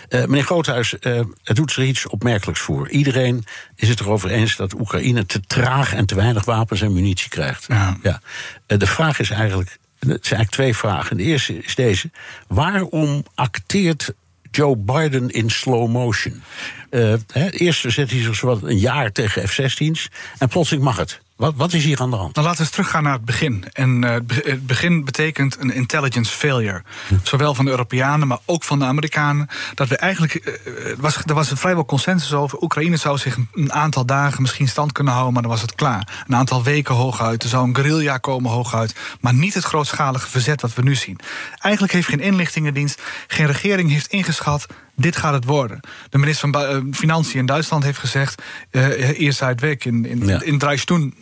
[0.08, 2.88] Uh, meneer Groothuis, uh, het doet er iets opmerkelijks voor.
[2.88, 3.44] Iedereen
[3.74, 7.64] is het erover eens dat Oekraïne te traag en te weinig wapens en munitie krijgt.
[7.68, 7.96] Ja.
[8.02, 8.20] Ja.
[8.66, 9.78] Uh, de vraag is eigenlijk.
[9.98, 11.16] Het zijn eigenlijk twee vragen.
[11.16, 12.10] De eerste is deze:
[12.46, 14.12] waarom acteert
[14.50, 16.42] Joe Biden in slow motion.
[16.90, 21.20] He, eerst zet hij zich zowat een jaar tegen F-16's en plotseling mag het.
[21.36, 22.34] Wat, wat, is hier aan de hand?
[22.34, 23.64] Dan laten we eens teruggaan naar het begin.
[23.72, 24.10] En uh,
[24.44, 26.82] het begin betekent een intelligence failure.
[27.08, 27.14] Hm.
[27.22, 29.48] Zowel van de Europeanen, maar ook van de Amerikanen.
[29.74, 30.34] Dat we eigenlijk.
[30.34, 32.62] Uh, was, er was vrijwel consensus over.
[32.62, 36.24] Oekraïne zou zich een aantal dagen misschien stand kunnen houden, maar dan was het klaar.
[36.26, 37.42] Een aantal weken hooguit.
[37.42, 38.94] Er zou een guerrilla komen hooguit.
[39.20, 41.18] Maar niet het grootschalige verzet wat we nu zien.
[41.58, 45.80] Eigenlijk heeft geen inlichtingendienst, geen regering heeft ingeschat dit gaat het worden.
[46.10, 48.42] De minister van uh, Financiën in Duitsland heeft gezegd...
[48.70, 50.42] Uh, eerst uit weg in, in, ja.
[50.42, 51.14] in Dreistoen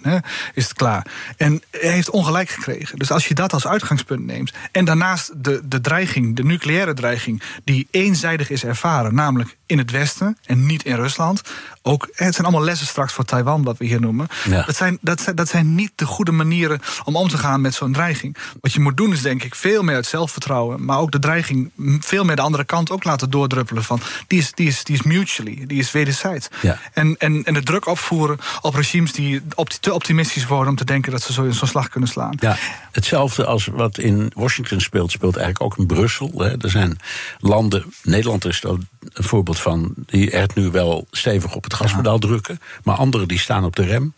[0.54, 1.06] is het klaar.
[1.36, 2.98] En hij heeft ongelijk gekregen.
[2.98, 4.52] Dus als je dat als uitgangspunt neemt...
[4.72, 7.42] en daarnaast de, de dreiging, de nucleaire dreiging...
[7.64, 11.42] die eenzijdig is ervaren, namelijk in het Westen en niet in Rusland.
[11.82, 14.26] Ook, het zijn allemaal lessen straks voor Taiwan, wat we hier noemen.
[14.66, 17.74] Dat, zijn, dat, zijn, dat zijn niet de goede manieren om om te gaan met
[17.74, 18.36] zo'n dreiging.
[18.60, 20.84] Wat je moet doen is denk ik veel meer het zelfvertrouwen...
[20.84, 23.30] maar ook de dreiging veel meer de andere kant ook laten
[23.72, 26.48] Van, die, is, die, is, die is mutually, die is wederzijds.
[26.62, 26.78] Ja.
[26.92, 29.42] En, en, en de druk opvoeren op regimes die
[29.80, 30.68] te optimistisch worden...
[30.68, 32.36] om te denken dat ze zo'n zo slag kunnen slaan.
[32.40, 32.56] Ja,
[32.92, 36.32] hetzelfde als wat in Washington speelt, speelt eigenlijk ook in Brussel.
[36.36, 36.62] Hè.
[36.62, 36.98] Er zijn
[37.38, 39.94] landen, Nederland is een voorbeeld van...
[40.06, 42.60] die er nu wel stevig op het gaspedaal drukken...
[42.84, 44.14] maar anderen die staan op de rem.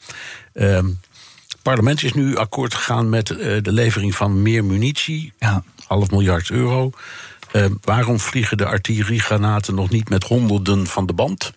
[0.54, 1.00] Um,
[1.62, 5.32] parlement is nu akkoord gegaan met uh, de levering van meer munitie.
[5.38, 5.62] Ja.
[5.86, 6.92] Half miljard euro.
[7.56, 11.52] Uh, waarom vliegen de artilleriegranaten nog niet met honderden van de band?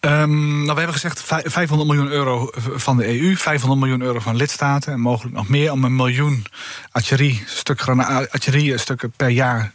[0.00, 4.36] Um, nou, we hebben gezegd 500 miljoen euro van de EU, 500 miljoen euro van
[4.36, 6.44] lidstaten en mogelijk nog meer om een miljoen
[6.90, 9.72] artillerie, stuk artillerie stukken per jaar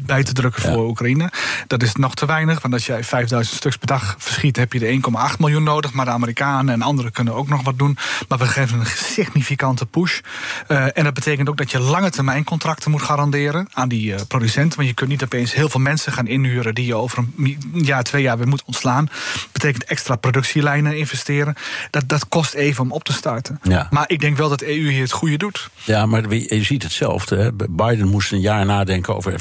[0.00, 1.30] bij te drukken voor Oekraïne.
[1.66, 4.78] Dat is nog te weinig, want als jij 5000 stuks per dag verschiet, heb je
[4.78, 5.00] de
[5.32, 5.92] 1,8 miljoen nodig.
[5.92, 7.98] Maar de Amerikanen en anderen kunnen ook nog wat doen.
[8.28, 10.20] Maar we geven een significante push.
[10.68, 14.20] Uh, en dat betekent ook dat je lange termijn contracten moet garanderen aan die uh,
[14.28, 14.76] producenten.
[14.76, 18.02] Want je kunt niet opeens heel veel mensen gaan inhuren die je over een jaar,
[18.02, 19.04] twee jaar weer moet ontslaan.
[19.04, 21.54] Dat betekent extra productielijnen investeren.
[21.90, 23.60] Dat, dat kost even om op te starten.
[23.62, 23.86] Ja.
[23.90, 25.70] Maar ik denk wel dat de EU hier het goede doet.
[25.84, 27.36] Ja, maar je ziet hetzelfde.
[27.36, 27.52] Hè.
[27.52, 29.32] Biden moest een jaar nadenken over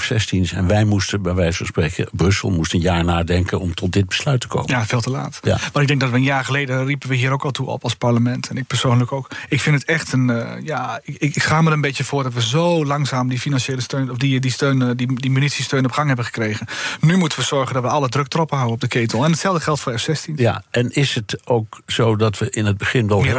[0.46, 3.92] F-16's en wij moesten, bij wijze van spreken, Brussel moest een jaar nadenken om tot
[3.92, 4.70] dit besluit te komen.
[4.70, 5.40] Ja, veel te laat.
[5.42, 5.58] Ja.
[5.74, 7.84] Maar ik denk dat we een jaar geleden riepen we hier ook al toe op
[7.84, 8.50] als parlement.
[8.50, 9.32] En ik persoonlijk ook.
[9.50, 10.30] Ik vind het echt een.
[10.30, 13.40] Uh, ja, ik, ik ga me er een beetje voor dat we zo langzaam die
[13.40, 16.68] financiële steun, of die, die steun, eh, die, die munitiesteun op gang hebben gekregen.
[17.02, 19.24] Nu moeten we zorgen dat we alle druk erop houden op de ketel.
[19.24, 20.34] En hetzelfde geldt voor F-16.
[20.36, 23.24] Ja, en is het ook zo dat we in het begin wel.
[23.24, 23.36] Heel,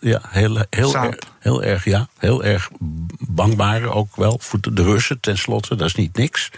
[0.00, 2.70] ja, heel, heel, erg, heel erg, ja, heel erg
[3.18, 4.38] bang waren ook wel.
[4.40, 6.50] Voor de Russen tenslotte, dat is niet niks.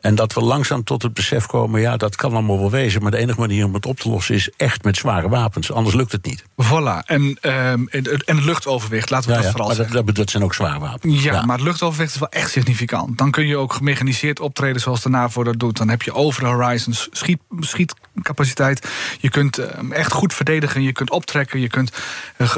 [0.00, 3.02] En dat we langzaam tot het besef komen, ja, dat kan allemaal wel wezen.
[3.02, 5.72] Maar de enige manier om het op te lossen is echt met zware wapens.
[5.72, 6.42] Anders lukt het niet.
[6.42, 7.06] Voilà.
[7.06, 10.06] En, um, en het luchtoverwicht, laten we dat vooral maar zeggen.
[10.06, 11.22] Dat, dat, zijn ook zware wapens.
[11.22, 13.18] Ja, maar het luchtoverwicht is wel echt significant.
[13.18, 15.76] Dan kun je ook gemechaniseerd optreden zoals de NAVO dat doet.
[15.76, 18.88] Dan heb je over de horizons schiet, schietcapaciteit.
[19.20, 20.82] Je kunt uh, echt goed verdedigen.
[20.82, 21.60] Je kunt optrekken.
[21.60, 21.92] Je kunt
[22.36, 22.48] uh,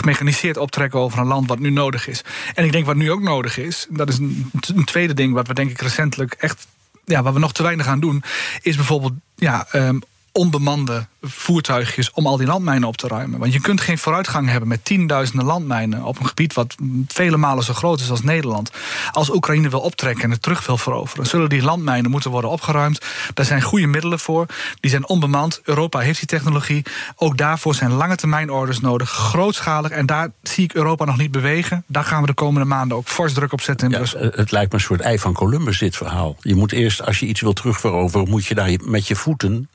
[0.00, 2.24] gemechaniseerd optrekken over een land wat nu nodig is.
[2.54, 5.46] En ik denk wat nu ook nodig is, dat is een, een tweede ding wat
[5.46, 6.66] we denk ik recentelijk echt
[7.04, 8.22] ja, waar we nog te weinig aan doen,
[8.62, 10.02] is bijvoorbeeld ja, um,
[10.34, 13.38] onbemande voertuigjes om al die landmijnen op te ruimen.
[13.38, 16.74] Want je kunt geen vooruitgang hebben met tienduizenden landmijnen op een gebied wat
[17.08, 18.70] vele malen zo groot is als Nederland.
[19.12, 23.00] Als Oekraïne wil optrekken en het terug wil veroveren, zullen die landmijnen moeten worden opgeruimd.
[23.34, 24.46] Daar zijn goede middelen voor.
[24.80, 25.60] Die zijn onbemand.
[25.64, 26.82] Europa heeft die technologie.
[27.16, 29.90] Ook daarvoor zijn lange termijn orders nodig, grootschalig.
[29.90, 31.84] En daar zie ik Europa nog niet bewegen.
[31.86, 34.20] Daar gaan we de komende maanden ook fors druk op zetten in ja, Brussel.
[34.20, 36.36] Het lijkt me een soort ei van Columbus, dit verhaal.
[36.40, 39.68] Je moet eerst, als je iets wil terugveroveren, moet je daar met je voeten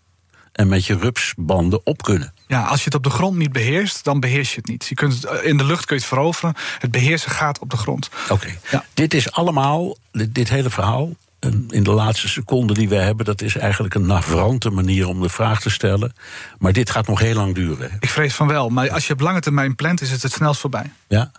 [0.59, 2.33] en met je rupsbanden op kunnen.
[2.47, 4.85] Ja, als je het op de grond niet beheerst, dan beheers je het niet.
[4.85, 6.55] Je kunt het, eh, in de lucht kun je het veroveren.
[6.79, 8.09] Het beheersen gaat op de grond.
[8.29, 8.47] Oké.
[8.71, 8.85] Ja.
[8.93, 11.11] Dit is allemaal, dit, hele verhaal,
[11.69, 15.29] in de laatste seconde die we hebben, dat is eigenlijk een navrante manier om de
[15.29, 16.13] vraag te stellen.
[16.57, 17.91] Maar dit gaat nog heel lang duren.
[17.99, 18.69] Ik vrees van wel.
[18.69, 20.91] Maar als je op lange termijn plant, is het het snelst voorbij.
[21.07, 21.31] Ja.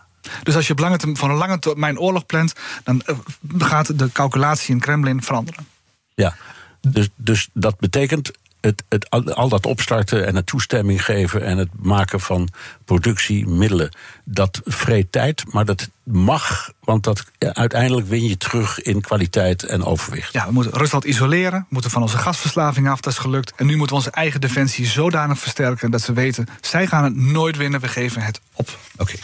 [0.42, 2.52] Dus als je op lange termijn, van een lange termijn oorlog plant,
[2.84, 3.16] dan eh,
[3.58, 5.66] gaat de calculatie in Kremlin veranderen.
[6.14, 6.36] Ja.
[6.80, 8.30] Dus, dus dat betekent
[8.60, 12.48] het, het, al dat opstarten en het toestemming geven en het maken van
[12.84, 13.90] productiemiddelen,
[14.24, 19.84] dat vreet tijd, maar dat mag, want dat, uiteindelijk win je terug in kwaliteit en
[19.84, 20.32] overwicht.
[20.32, 23.52] Ja, we moeten Rusland isoleren, we moeten van onze gasverslaving af, dat is gelukt.
[23.56, 27.16] En nu moeten we onze eigen defensie zodanig versterken dat ze weten, zij gaan het
[27.16, 28.78] nooit winnen, we geven het op.
[28.96, 29.14] Oké.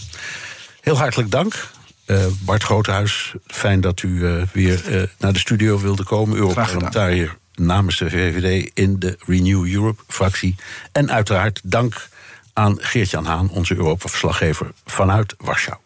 [0.81, 1.75] Heel hartelijk dank.
[2.07, 6.37] Uh, Bart Groothuis, fijn dat u uh, weer uh, naar de studio wilde komen.
[6.37, 10.55] Europarlementariër namens de VVD in de Renew Europe-fractie.
[10.93, 12.09] En uiteraard dank
[12.53, 15.86] aan Geert-Jan Haan, onze Europa-verslaggever vanuit Warschau.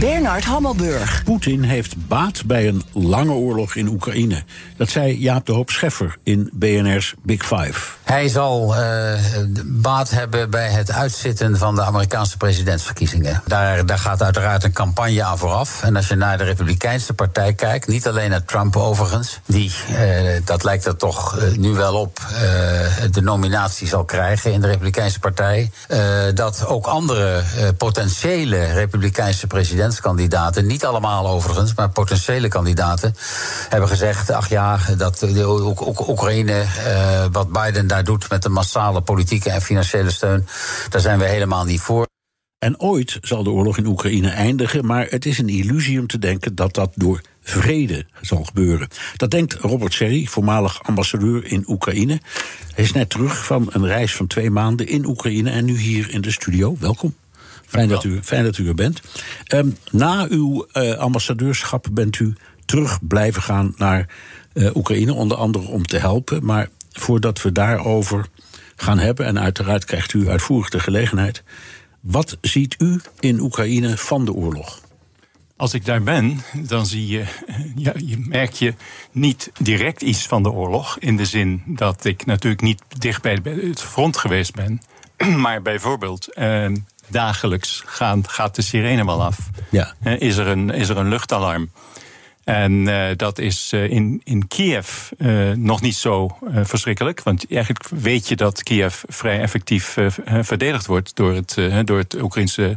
[0.00, 1.22] Bernard Hammelburg.
[1.24, 4.42] Poetin heeft baat bij een lange oorlog in Oekraïne.
[4.76, 7.80] Dat zei Jaap de Hoop Scheffer in BNR's Big Five.
[8.04, 9.12] Hij zal uh,
[9.64, 13.42] baat hebben bij het uitzitten van de Amerikaanse presidentsverkiezingen.
[13.46, 15.82] Daar, daar gaat uiteraard een campagne aan vooraf.
[15.82, 19.98] En als je naar de Republikeinse partij kijkt, niet alleen naar Trump overigens, die, uh,
[20.44, 22.20] dat lijkt er toch uh, nu wel op,
[23.10, 25.70] de nominatie zal krijgen in de Republikeinse partij.
[26.34, 27.42] dat ook andere
[27.76, 29.46] potentiële Republikeinse
[29.86, 33.14] presidentskandidaten, niet allemaal overigens, maar potentiële kandidaten,
[33.68, 35.26] hebben gezegd: ach ja, dat
[36.08, 36.64] Oekraïne,
[37.32, 40.46] wat Biden daar doet met de massale politieke en financiële steun,
[40.90, 42.06] daar zijn we helemaal niet voor.
[42.58, 46.18] En ooit zal de oorlog in Oekraïne eindigen, maar het is een illusie om te
[46.18, 48.88] denken dat dat door vrede zal gebeuren.
[49.16, 52.20] Dat denkt Robert Serry, voormalig ambassadeur in Oekraïne.
[52.74, 56.10] Hij is net terug van een reis van twee maanden in Oekraïne en nu hier
[56.10, 56.76] in de studio.
[56.78, 57.14] Welkom.
[57.66, 59.00] Fijn dat u, fijn dat u er bent.
[59.54, 64.08] Um, na uw uh, ambassadeurschap bent u terug blijven gaan naar
[64.54, 66.44] uh, Oekraïne, onder andere om te helpen.
[66.44, 68.26] Maar voordat we daarover
[68.76, 71.42] gaan hebben, en uiteraard krijgt u uitvoerig de gelegenheid.
[72.00, 74.80] Wat ziet u in Oekraïne van de oorlog?
[75.56, 77.24] Als ik daar ben, dan zie je,
[77.76, 78.74] ja, je merk je
[79.12, 80.98] niet direct iets van de oorlog.
[80.98, 84.80] In de zin dat ik natuurlijk niet dicht bij het front geweest ben.
[85.42, 86.68] Maar bijvoorbeeld, eh,
[87.08, 89.38] dagelijks gaan, gaat de sirene wel af.
[89.70, 89.94] Ja.
[90.02, 91.70] Eh, is, er een, is er een luchtalarm?
[92.44, 97.22] En uh, dat is uh, in, in Kiev uh, nog niet zo verschrikkelijk.
[97.22, 102.74] Want eigenlijk weet je dat Kiev vrij effectief verdedigd wordt door het, door het Oekraïnse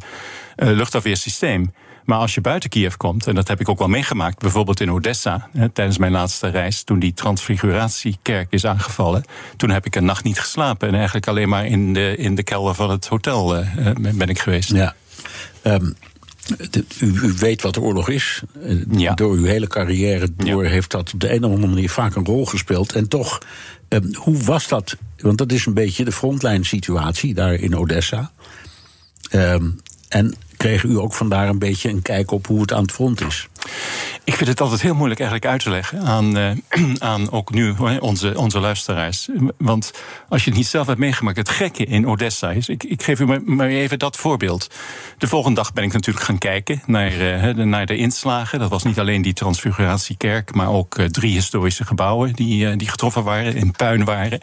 [0.55, 1.73] luchtafweersysteem.
[2.09, 4.91] Maar als je buiten Kiev komt, en dat heb ik ook wel meegemaakt, bijvoorbeeld in
[4.91, 9.23] Odessa, hè, tijdens mijn laatste reis, toen die transfiguratiekerk is aangevallen,
[9.57, 12.43] toen heb ik een nacht niet geslapen en eigenlijk alleen maar in de, in de
[12.43, 13.63] kelder van het hotel
[14.01, 14.71] ben ik geweest.
[14.71, 14.95] Ja.
[15.63, 15.95] Um,
[16.99, 18.41] u, u, weet wat de oorlog is.
[18.91, 19.13] Ja.
[19.13, 22.25] Door uw hele carrière door heeft dat op de een of andere manier vaak een
[22.25, 22.93] rol gespeeld.
[22.93, 23.39] En toch,
[23.87, 24.97] eh, hoe was dat?
[25.17, 28.31] Want dat is een beetje de frontline situatie daar in Odessa.
[29.29, 29.53] Eh,
[30.09, 33.21] en kreeg u ook vandaar een beetje een kijk op hoe het aan het front
[33.21, 33.47] is?
[34.29, 36.51] Ik vind het altijd heel moeilijk eigenlijk uit te leggen aan, uh,
[37.11, 39.27] aan ook nu onze, onze luisteraars.
[39.57, 39.93] Want
[40.29, 42.69] als je het niet zelf hebt meegemaakt, het gekke in Odessa is.
[42.69, 44.67] Ik, ik geef u maar, maar even dat voorbeeld.
[45.17, 48.59] De volgende dag ben ik natuurlijk gaan kijken naar, uh, de, naar de inslagen.
[48.59, 53.23] Dat was niet alleen die Transfiguratiekerk, maar ook uh, drie historische gebouwen die, die getroffen
[53.23, 54.39] waren, in puin waren.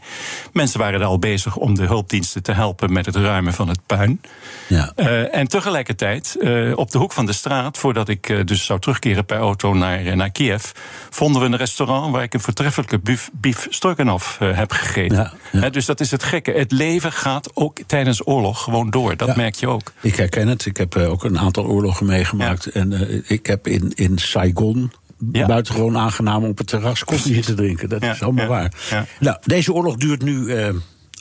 [0.53, 3.81] Mensen waren er al bezig om de hulpdiensten te helpen met het ruimen van het
[3.87, 4.21] puin.
[4.69, 4.93] Ja.
[5.31, 6.37] en tegelijkertijd,
[6.75, 10.14] op de hoek van de straat, voordat ik dus zou terugkeren per auto naar, eh,
[10.14, 10.71] naar Kiev,
[11.11, 15.33] vonden we een restaurant waar ik een voortreffelijke bief, bief Sturkenhof uh, heb gegeten.
[15.53, 16.53] Ja, dus dat is het gekke.
[16.53, 19.16] Het leven gaat ook tijdens oorlog gewoon door.
[19.16, 19.92] Dat merk je ook.
[20.01, 20.66] Ik herken het.
[20.66, 22.66] Ik heb uh, ook een aantal oorlogen meegemaakt.
[22.66, 24.92] En uh, ik heb in, in Saigon
[25.33, 25.47] ja.
[25.47, 27.88] buitengewoon aangenaam op het terras koffie te drinken.
[27.88, 28.73] Dat is allemaal waar.
[29.21, 30.55] Nou, deze oorlog duurt nu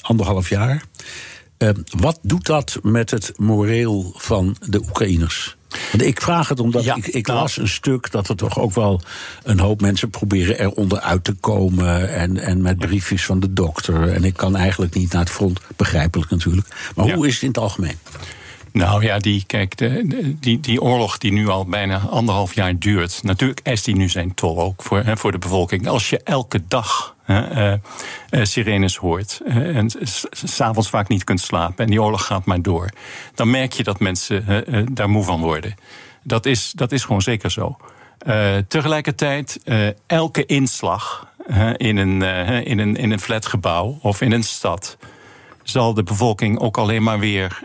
[0.01, 0.83] anderhalf jaar.
[1.99, 5.55] wat doet dat met het moreel van de Oekraïners?
[5.97, 7.39] Ik vraag het omdat ik, ik nou.
[7.39, 9.01] las een stuk dat er toch ook wel
[9.43, 12.13] een hoop mensen proberen eronder uit te komen.
[12.13, 14.13] En, en met briefjes van de dokter.
[14.13, 16.67] En ik kan eigenlijk niet naar het front, begrijpelijk natuurlijk.
[16.95, 17.97] Maar hoe is het in het algemeen?
[18.71, 23.19] Nou ja, die, kijk, de, die, die oorlog die nu al bijna anderhalf jaar duurt.
[23.23, 25.87] Natuurlijk eist die nu zijn tol ook voor, hè, voor de bevolking.
[25.87, 27.14] Als je elke dag
[28.29, 29.89] sirenes hoort en
[30.31, 32.89] s'avonds vaak niet kunt slapen en die oorlog gaat maar door,
[33.35, 35.75] dan merk je dat mensen daar moe van worden.
[36.23, 37.77] Dat is, dat is gewoon zeker zo.
[38.67, 39.59] tegelijkertijd,
[40.07, 41.27] elke inslag
[41.77, 42.21] in, een,
[42.65, 44.97] in, een, in een flatgebouw of in een stad
[45.63, 47.59] zal de bevolking ook alleen maar weer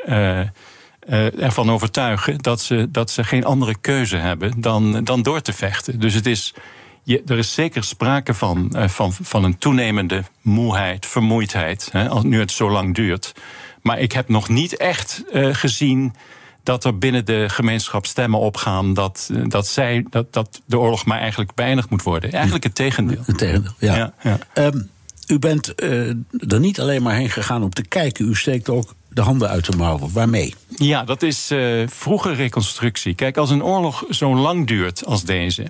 [1.38, 6.00] ervan overtuigen dat ze, dat ze geen andere keuze hebben dan, dan door te vechten.
[6.00, 6.54] Dus het is,
[7.02, 12.22] je, er is zeker sprake van, uh, van, van een toenemende moeheid, vermoeidheid, hè, als
[12.22, 13.34] nu het zo lang duurt.
[13.82, 16.14] Maar ik heb nog niet echt uh, gezien
[16.62, 21.18] dat er binnen de gemeenschap stemmen opgaan dat, dat, zij, dat, dat de oorlog maar
[21.18, 22.32] eigenlijk beëindigd moet worden.
[22.32, 23.22] Eigenlijk het tegendeel.
[23.26, 23.96] Het tegendeel, ja.
[23.96, 24.64] ja, ja.
[24.64, 24.90] Um,
[25.26, 26.08] u bent uh,
[26.48, 29.70] er niet alleen maar heen gegaan om te kijken, u steekt ook de handen uit
[29.70, 30.12] de mouwen.
[30.12, 30.54] Waarmee?
[30.68, 33.14] Ja, dat is uh, vroege reconstructie.
[33.14, 35.66] Kijk, als een oorlog zo lang duurt als deze.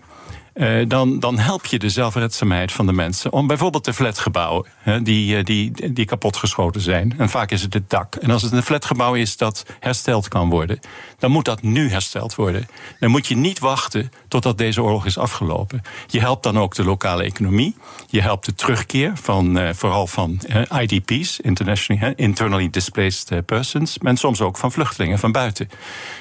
[0.61, 3.33] Uh, dan, dan help je de zelfredzaamheid van de mensen.
[3.33, 4.67] Om bijvoorbeeld de flatgebouwen
[5.03, 7.15] die, uh, die, die kapotgeschoten zijn.
[7.19, 8.15] En vaak is het het dak.
[8.15, 10.81] En als het een flatgebouw is dat hersteld kan worden,
[11.19, 12.69] dan moet dat nu hersteld worden.
[12.99, 15.83] Dan moet je niet wachten totdat deze oorlog is afgelopen.
[16.07, 17.77] Je helpt dan ook de lokale economie.
[18.07, 20.41] Je helpt de terugkeer van uh, vooral van
[20.81, 21.41] IDP's,
[22.17, 25.69] internally displaced persons, en soms ook van vluchtelingen van buiten.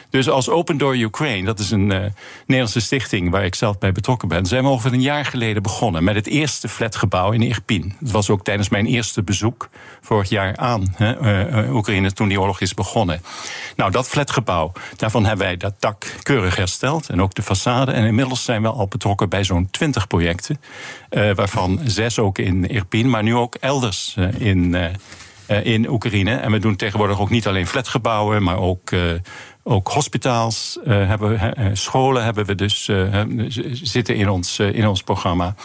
[0.09, 2.13] Dus als Open Door Ukraine, dat is een
[2.45, 6.03] Nederlandse stichting waar ik zelf bij betrokken ben, zijn we ongeveer een jaar geleden begonnen
[6.03, 7.93] met het eerste flatgebouw in Irpin.
[7.99, 9.69] Dat was ook tijdens mijn eerste bezoek
[10.01, 13.21] vorig jaar aan uh, Oekraïne toen die oorlog is begonnen.
[13.75, 17.93] Nou, dat flatgebouw, daarvan hebben wij dat dak keurig hersteld en ook de façade.
[17.93, 20.61] En inmiddels zijn we al betrokken bij zo'n twintig projecten,
[21.09, 24.77] waarvan zes ook in Irpin, maar nu ook elders in.
[25.63, 26.35] in Oekraïne.
[26.35, 28.91] En we doen tegenwoordig ook niet alleen flatgebouwen, maar ook
[29.69, 33.23] ook hospitaals uh, hebben, uh, scholen hebben we dus uh,
[33.71, 35.55] zitten in ons, in ons programma.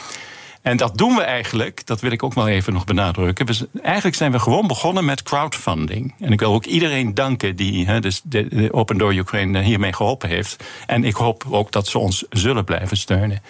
[0.64, 3.46] En dat doen we eigenlijk, dat wil ik ook wel even nog benadrukken.
[3.46, 6.14] We, eigenlijk zijn we gewoon begonnen met crowdfunding.
[6.20, 9.92] En ik wil ook iedereen danken die he, dus de, de, Open Door Ukraine hiermee
[9.92, 10.64] geholpen heeft.
[10.86, 13.42] En ik hoop ook dat ze ons zullen blijven steunen.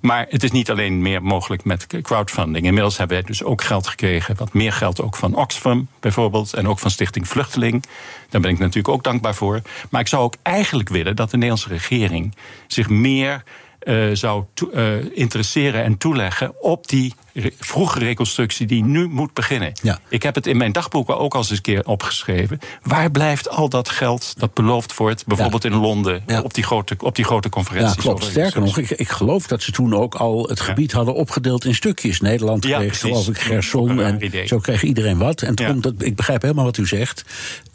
[0.00, 2.66] Maar het is niet alleen meer mogelijk met crowdfunding.
[2.66, 6.54] Inmiddels hebben wij dus ook geld gekregen, wat meer geld ook van Oxfam bijvoorbeeld.
[6.54, 7.84] En ook van Stichting Vluchteling.
[8.28, 9.62] Daar ben ik natuurlijk ook dankbaar voor.
[9.88, 12.34] Maar ik zou ook eigenlijk willen dat de Nederlandse regering
[12.66, 13.42] zich meer
[13.84, 17.14] uh, zou uh, interesseren en toeleggen op die
[17.58, 19.72] vroege reconstructie die nu moet beginnen.
[19.82, 20.00] Ja.
[20.08, 22.58] Ik heb het in mijn dagboeken ook al eens een keer opgeschreven.
[22.82, 27.16] Waar blijft al dat geld dat beloofd wordt, bijvoorbeeld in Londen, op, die grote, op
[27.16, 27.94] die grote conferenties?
[27.94, 28.24] Ja, klopt.
[28.24, 31.74] Sterker nog, ik, ik geloof dat ze toen ook al het gebied hadden opgedeeld in
[31.74, 32.20] stukjes.
[32.20, 34.46] Nederland kreeg, geloof ik, Gerson en idee.
[34.46, 35.42] zo kreeg iedereen wat.
[35.42, 37.24] En toen, dat, ik begrijp helemaal wat u zegt.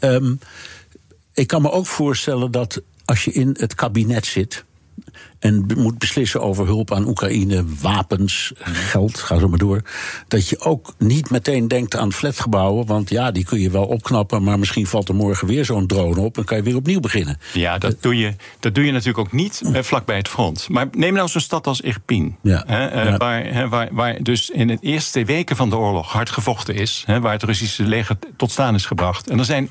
[0.00, 0.38] Um,
[1.34, 4.64] ik kan me ook voorstellen dat als je in het kabinet zit
[5.38, 9.82] en moet beslissen over hulp aan Oekraïne, wapens, geld, ga zo maar door.
[10.28, 14.42] Dat je ook niet meteen denkt aan flatgebouwen, want ja, die kun je wel opknappen,
[14.42, 17.38] maar misschien valt er morgen weer zo'n drone op en kan je weer opnieuw beginnen.
[17.52, 20.68] Ja, dat doe je, dat doe je natuurlijk ook niet eh, vlakbij het front.
[20.68, 22.62] Maar neem nou zo'n stad als Irpin, ja.
[22.66, 23.16] Hè, eh, ja.
[23.16, 27.02] waar, hè, waar, waar dus in de eerste weken van de oorlog hard gevochten is,
[27.06, 29.30] hè, waar het Russische leger tot staan is gebracht.
[29.30, 29.68] En er zijn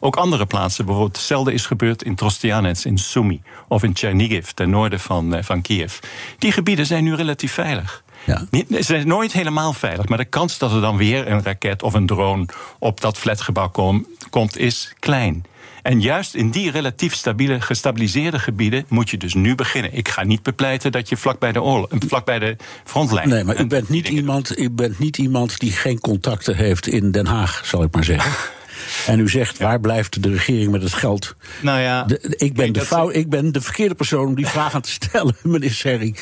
[0.00, 4.70] ook andere plaatsen, bijvoorbeeld hetzelfde is gebeurd in Trostianets, in Sumy of in Chernigiv, ten
[4.74, 5.98] noorden van, eh, van Kiev.
[6.38, 8.02] Die gebieden zijn nu relatief veilig.
[8.24, 8.46] Ja.
[8.68, 11.94] Ze zijn nooit helemaal veilig, maar de kans dat er dan weer een raket of
[11.94, 12.46] een drone
[12.78, 15.44] op dat flatgebouw kom, komt, is klein.
[15.82, 19.94] En juist in die relatief stabiele, gestabiliseerde gebieden moet je dus nu beginnen.
[19.94, 23.28] Ik ga niet bepleiten dat je vlak bij de, oorlog, vlak bij de frontlijn.
[23.28, 27.10] Nee, maar u bent, niet iemand, u bent niet iemand die geen contacten heeft in
[27.10, 28.32] Den Haag, zal ik maar zeggen.
[29.06, 31.34] En u zegt, waar blijft de regering met het geld?
[31.60, 34.80] Nou ja, ik, ben de fout, ik ben de verkeerde persoon om die vraag aan
[34.80, 36.14] te stellen, meneer Serri.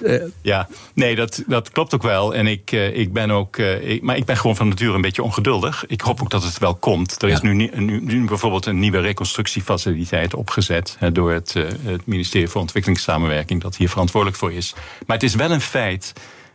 [0.00, 0.22] Uh.
[0.42, 2.34] Ja, nee, dat, dat klopt ook wel.
[2.34, 5.22] En ik, uh, ik ben ook, ik, maar ik ben gewoon van nature een beetje
[5.22, 5.84] ongeduldig.
[5.86, 7.22] Ik hoop ook dat het wel komt.
[7.22, 12.60] Er is nu, nu, nu, bijvoorbeeld een nieuwe reconstructiefaciliteit opgezet door het, het ministerie voor
[12.60, 14.74] Ontwikkelingssamenwerking, dat hier verantwoordelijk voor is.
[15.06, 16.12] Maar het is wel een feit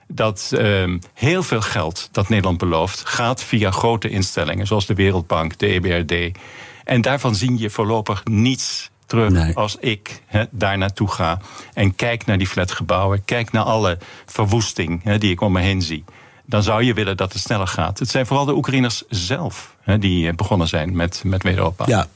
[0.07, 5.57] dat uh, heel veel geld dat Nederland belooft gaat via grote instellingen zoals de Wereldbank,
[5.57, 6.37] de EBRD.
[6.83, 9.55] En daarvan zien je voorlopig niets terug nee.
[9.55, 11.41] als ik he, daar naartoe ga
[11.73, 15.81] en kijk naar die flatgebouwen, kijk naar alle verwoesting he, die ik om me heen
[15.81, 16.03] zie.
[16.45, 17.99] Dan zou je willen dat het sneller gaat.
[17.99, 21.87] Het zijn vooral de Oekraïners zelf he, die begonnen zijn met, met wederopbouw.
[21.87, 22.07] Ja.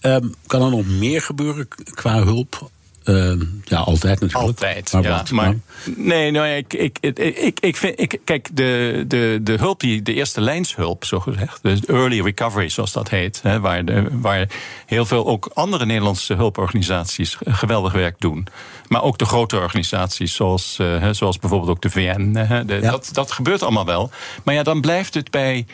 [0.00, 2.70] Um, kan er nog meer gebeuren qua hulp
[3.06, 4.48] Uh, ja, altijd natuurlijk.
[4.48, 5.16] Altijd, maar ja.
[5.16, 5.54] Wat, maar,
[5.96, 10.02] nee, nou, ik, ik, ik, ik, ik vind, ik, kijk, de, de, de hulp, die,
[10.02, 14.48] de eerste lijnshulp, zo gezegd, de early recovery, zoals dat heet, hè, waar, de, waar
[14.86, 18.46] heel veel ook andere Nederlandse hulporganisaties geweldig werk doen.
[18.88, 22.32] Maar ook de grote organisaties, zoals, uh, zoals bijvoorbeeld ook de VN.
[22.32, 22.90] De, ja.
[22.90, 24.10] dat, dat gebeurt allemaal wel.
[24.44, 25.66] Maar ja, dan blijft het bij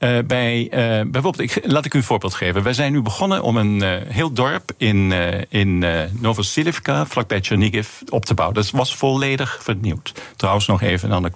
[0.00, 2.62] uh, bij, uh, bijvoorbeeld, ik, laat ik u een voorbeeld geven.
[2.62, 5.12] Wij zijn nu begonnen om een uh, heel dorp in,
[5.48, 5.84] in
[6.18, 8.56] Novosilivka, vlakbij Chernigiv, op te bouwen.
[8.56, 10.12] Dat was volledig vernieuwd.
[10.36, 11.34] Trouwens, nog even een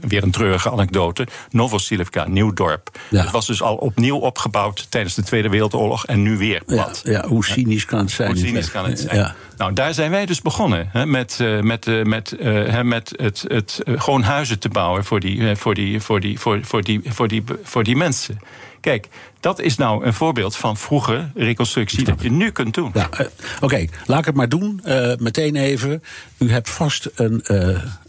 [0.00, 1.26] weer een treurige anekdote.
[1.50, 2.98] Novosilivka, nieuw dorp.
[3.10, 3.22] Ja.
[3.22, 7.00] Het was dus al opnieuw opgebouwd tijdens de Tweede Wereldoorlog en nu weer plat.
[7.04, 8.30] Ja, ja hoe cynisch kan het zijn?
[8.30, 9.16] Hoe cynisch kan het zijn?
[9.16, 9.34] Ja.
[9.58, 10.88] Nou, daar zijn wij dus begonnen.
[10.92, 15.20] Hè, met, uh, met, uh, met, uh, met het, het gewoon huizen te bouwen voor
[15.20, 18.38] die, voor die, voor die, voor, voor die, voor die, voor die mensen.
[18.80, 19.08] Kijk,
[19.40, 22.90] dat is nou een voorbeeld van vroege reconstructie dat je nu kunt doen.
[22.94, 24.80] Ja, Oké, okay, laat ik het maar doen.
[25.18, 26.02] meteen even.
[26.38, 27.40] U hebt vast een,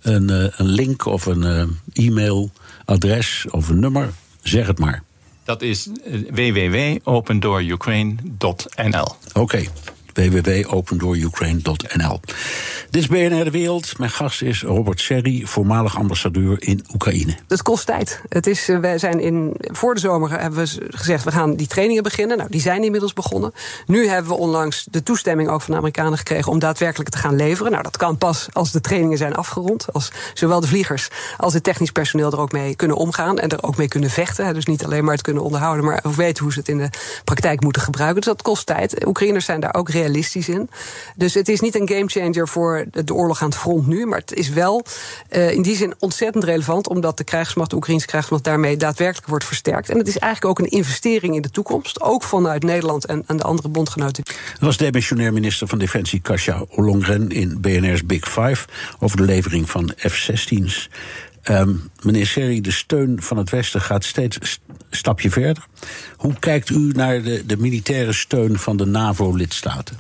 [0.02, 0.30] een,
[0.62, 4.10] een link of een e-mailadres of een nummer.
[4.42, 5.04] Zeg het maar.
[5.44, 5.90] Dat is
[6.30, 9.08] www.opendoorukraine.nl.
[9.34, 9.34] Oké.
[9.34, 9.70] Okay
[10.14, 12.20] www.opendoorukraine.nl.
[12.90, 13.98] Dit is BNR De Wereld.
[13.98, 17.36] Mijn gast is Robert Serri, voormalig ambassadeur in Oekraïne.
[17.48, 18.22] Het kost tijd.
[18.30, 21.24] Het is, eh, we zijn in, voor de zomer hebben we gezegd...
[21.24, 22.38] we gaan die trainingen beginnen.
[22.38, 23.54] Nou, die zijn inmiddels begonnen.
[23.86, 26.52] Nu hebben we onlangs de toestemming ook van de Amerikanen gekregen...
[26.52, 27.72] om daadwerkelijk te gaan leveren.
[27.72, 29.94] Nou, dat kan pas als de trainingen zijn afgerond.
[29.94, 33.40] Als zowel de vliegers als het technisch personeel er ook mee kunnen omgaan...
[33.40, 34.54] en er ook mee kunnen vechten.
[34.54, 35.86] Dus niet alleen maar het kunnen onderhouden...
[35.86, 36.90] maar weten hoe ze het in de
[37.24, 38.22] praktijk moeten gebruiken.
[38.22, 39.08] Dus dat kost tijd.
[39.08, 40.70] Oekraïners zijn daar ook realistisch in.
[41.16, 44.06] Dus het is niet een gamechanger voor de oorlog aan het front nu.
[44.06, 44.86] Maar het is wel
[45.32, 46.90] uh, in die zin ontzettend relevant.
[46.90, 49.90] Omdat de krijgsmacht, de Oekraïnse krijgsmacht, daarmee daadwerkelijk wordt versterkt.
[49.90, 52.02] En het is eigenlijk ook een investering in de toekomst.
[52.02, 54.24] Ook vanuit Nederland en, en de andere bondgenoten.
[54.24, 58.68] Dat was demissionair minister van Defensie Kasia Ollongren in BNR's Big Five.
[59.00, 60.90] Over de levering van F-16's.
[61.44, 64.48] Um, meneer Serri, de steun van het Westen gaat steeds een
[64.90, 65.66] stapje verder.
[66.16, 70.00] Hoe kijkt u naar de, de militaire steun van de NAVO-lidstaten?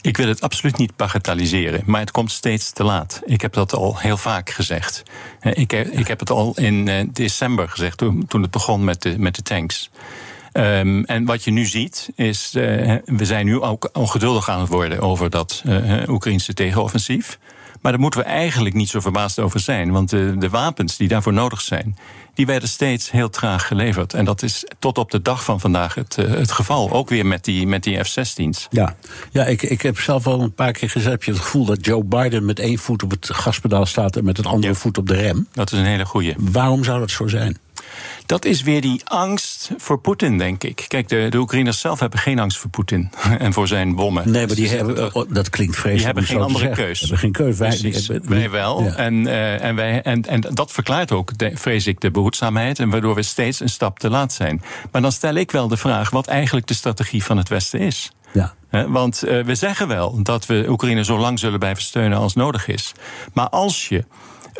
[0.00, 3.22] Ik wil het absoluut niet bagatelliseren, maar het komt steeds te laat.
[3.24, 5.02] Ik heb dat al heel vaak gezegd.
[5.40, 9.18] Ik heb, ik heb het al in uh, december gezegd, toen, het begon met de,
[9.18, 9.90] met de tanks.
[10.52, 14.68] Um, en wat je nu ziet, is uh, we zijn nu ook ongeduldig aan het
[14.68, 17.38] worden over dat uh, Oekraïnse tegenoffensief.
[17.84, 19.90] Maar daar moeten we eigenlijk niet zo verbaasd over zijn.
[19.90, 21.96] Want de, de wapens die daarvoor nodig zijn,
[22.34, 24.14] die werden steeds heel traag geleverd.
[24.14, 26.90] En dat is tot op de dag van vandaag het, uh, het geval.
[26.90, 28.66] Ook weer met die, met die F-16's.
[28.70, 28.96] Ja,
[29.30, 31.10] ja ik, ik heb zelf al een paar keer gezegd...
[31.10, 34.16] heb je het gevoel dat Joe Biden met één voet op het gaspedaal staat...
[34.16, 34.78] en met een andere ja.
[34.78, 35.48] voet op de rem.
[35.52, 36.34] Dat is een hele goeie.
[36.38, 37.58] Waarom zou dat zo zijn?
[38.26, 40.84] Dat is weer die angst voor Poetin, denk ik.
[40.88, 44.30] Kijk, de, de Oekraïners zelf hebben geen angst voor Poetin en voor zijn bommen.
[44.30, 45.96] Nee, maar die hebben, oh, dat klinkt vreselijk.
[45.96, 47.00] Die hebben geen andere keus.
[47.00, 47.58] hebben geen keus.
[47.58, 48.82] Wij, hebben, wij wel.
[48.82, 48.94] Ja.
[48.94, 52.78] En, uh, en, wij, en, en dat verklaart ook, de, vrees ik, de behoedzaamheid.
[52.78, 54.62] En waardoor we steeds een stap te laat zijn.
[54.90, 58.12] Maar dan stel ik wel de vraag wat eigenlijk de strategie van het Westen is.
[58.32, 58.54] Ja.
[58.88, 62.92] Want we zeggen wel dat we Oekraïne zo lang zullen blijven steunen als nodig is.
[63.32, 64.04] Maar als je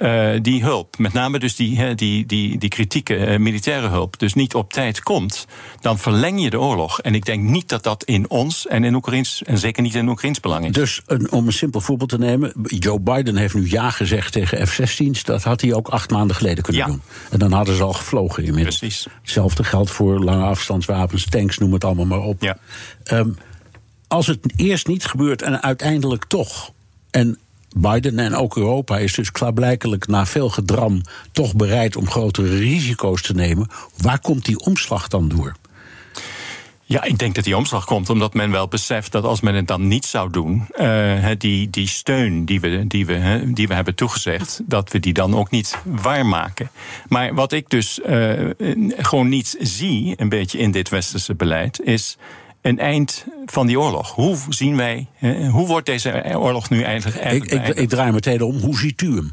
[0.03, 4.35] uh, die hulp, met name dus die, die, die, die kritieke uh, militaire hulp, dus
[4.35, 5.47] niet op tijd komt,
[5.81, 7.01] dan verleng je de oorlog.
[7.01, 10.09] En ik denk niet dat dat in ons en in Oekraïns, en zeker niet in
[10.09, 10.73] Oekraïns belang is.
[10.73, 14.67] Dus een, om een simpel voorbeeld te nemen, Joe Biden heeft nu ja gezegd tegen
[14.67, 15.23] F-16's.
[15.23, 16.89] Dat had hij ook acht maanden geleden kunnen ja.
[16.89, 17.03] doen.
[17.31, 18.79] En dan hadden ze al gevlogen inmiddels.
[18.79, 19.07] Precies.
[19.21, 22.43] Hetzelfde geldt voor lange afstandswapens, tanks, noem het allemaal maar op.
[22.43, 22.57] Ja.
[23.13, 23.37] Um,
[24.09, 26.73] als het eerst niet gebeurt en uiteindelijk toch.
[27.11, 27.39] En
[27.75, 31.01] Biden en ook Europa is dus klaarblijkelijk na veel gedram
[31.33, 33.67] toch bereid om grotere risico's te nemen.
[33.97, 35.57] Waar komt die omslag dan door?
[36.87, 39.67] Ja, ik denk dat die omslag komt omdat men wel beseft dat als men het
[39.67, 43.95] dan niet zou doen, uh, die, die steun die we, die, we, die we hebben
[43.95, 46.71] toegezegd, dat we die dan ook niet waarmaken.
[47.09, 48.51] Maar wat ik dus uh,
[48.97, 52.17] gewoon niet zie, een beetje in dit westerse beleid, is
[52.65, 54.11] een eind van die oorlog.
[54.11, 55.07] Hoe zien wij,
[55.51, 59.03] hoe wordt deze oorlog nu eigenlijk, eigenlijk ik, ik, ik, draai meteen om, hoe ziet
[59.03, 59.33] u hem?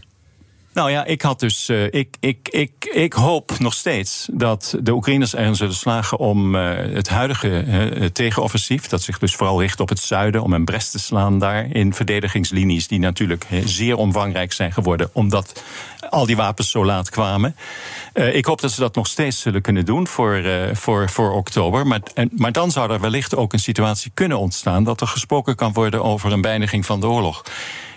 [0.73, 1.69] Nou ja, ik had dus.
[1.69, 6.55] Uh, ik, ik, ik, ik hoop nog steeds dat de Oekraïners erin zullen slagen om
[6.55, 10.91] uh, het huidige tegenoffensief, dat zich dus vooral richt op het zuiden, om een Brest
[10.91, 15.63] te slaan daar in verdedigingslinies die natuurlijk zeer omvangrijk zijn geworden, omdat
[16.09, 17.55] al die wapens zo laat kwamen.
[18.13, 20.43] ik hoop dat ze dat nog steeds zullen kunnen doen voor,
[20.73, 21.87] voor, voor oktober.
[21.87, 25.55] Maar, en, maar dan zou er wellicht ook een situatie kunnen ontstaan dat er gesproken
[25.55, 27.43] kan worden over een beëindiging van de oorlog.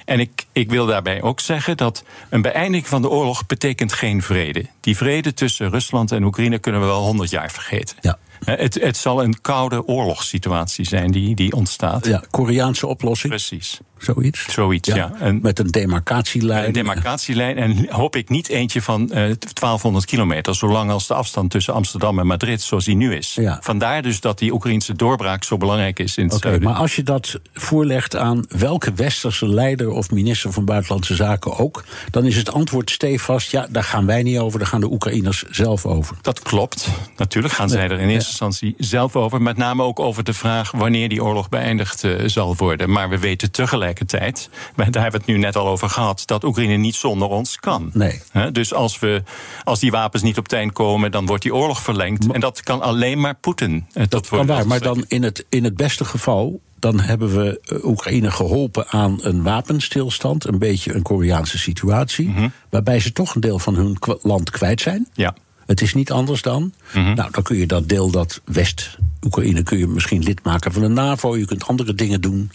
[0.04, 4.22] En ik, ik wil daarbij ook zeggen dat een beëindiging van de oorlog betekent geen
[4.22, 4.66] vrede.
[4.80, 7.96] Die vrede tussen Rusland en Oekraïne kunnen we wel honderd jaar vergeten.
[8.00, 8.18] Ja.
[8.44, 12.06] Het, het zal een koude oorlogssituatie zijn die, die ontstaat.
[12.06, 13.32] Ja, Koreaanse oplossing.
[13.32, 13.80] Precies.
[13.98, 14.52] Zoiets?
[14.52, 14.96] Zoiets, ja.
[14.96, 15.12] ja.
[15.18, 16.66] En met een demarcatielijn.
[16.66, 20.54] Een demarcatielijn en hoop ik niet eentje van uh, 1200 kilometer...
[20.54, 23.34] zolang als de afstand tussen Amsterdam en Madrid zoals die nu is.
[23.34, 23.58] Ja.
[23.60, 26.70] Vandaar dus dat die Oekraïnse doorbraak zo belangrijk is in het okay, zuiden.
[26.70, 31.84] Maar als je dat voorlegt aan welke westerse leider of minister van Buitenlandse Zaken ook...
[32.10, 34.58] dan is het antwoord stevast, ja, daar gaan wij niet over...
[34.58, 36.16] daar gaan de Oekraïners zelf over.
[36.20, 36.88] Dat klopt.
[37.16, 39.42] Natuurlijk gaan zij er in eerste instantie zelf over.
[39.42, 42.90] Met name ook over de vraag wanneer die oorlog beëindigd uh, zal worden.
[42.90, 46.44] Maar we weten tegelijk tegelijkertijd, daar hebben we het nu net al over gehad, dat
[46.44, 47.90] Oekraïne niet zonder ons kan.
[47.92, 48.20] Nee.
[48.52, 49.22] Dus als, we,
[49.64, 52.32] als die wapens niet op tijd komen, dan wordt die oorlog verlengd.
[52.32, 53.86] en dat kan alleen maar Poetin.
[54.08, 57.84] Dat kan waar, maar dan in het, in het beste geval dan hebben we eh,
[57.84, 62.48] Oekraïne geholpen aan een wapenstilstand, een beetje een Koreaanse situatie, Mhm.
[62.70, 65.08] waarbij ze toch een deel van hun land kwijt zijn.
[65.12, 65.34] Ja.
[65.66, 66.72] Het is niet anders dan.
[66.94, 67.14] Mhm.
[67.14, 70.88] Nou, dan kun je dat deel, dat West-Oekraïne, kun je misschien lid maken van de
[70.88, 71.36] NAVO.
[71.36, 72.50] Je kunt andere dingen doen.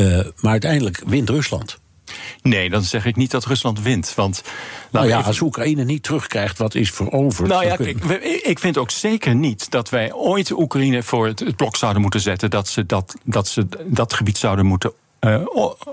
[0.00, 1.80] Uh, maar uiteindelijk wint Rusland.
[2.42, 4.14] Nee, dan zeg ik niet dat Rusland wint.
[4.14, 4.42] Want,
[4.90, 5.26] nou ja, even...
[5.26, 7.48] als Oekraïne niet terugkrijgt wat is veroverd.
[7.48, 8.04] Nou ja, kijk,
[8.42, 12.20] ik vind ook zeker niet dat wij ooit Oekraïne voor het, het blok zouden moeten
[12.20, 12.50] zetten.
[12.50, 15.42] Dat ze dat, dat, ze dat gebied zouden moeten uh,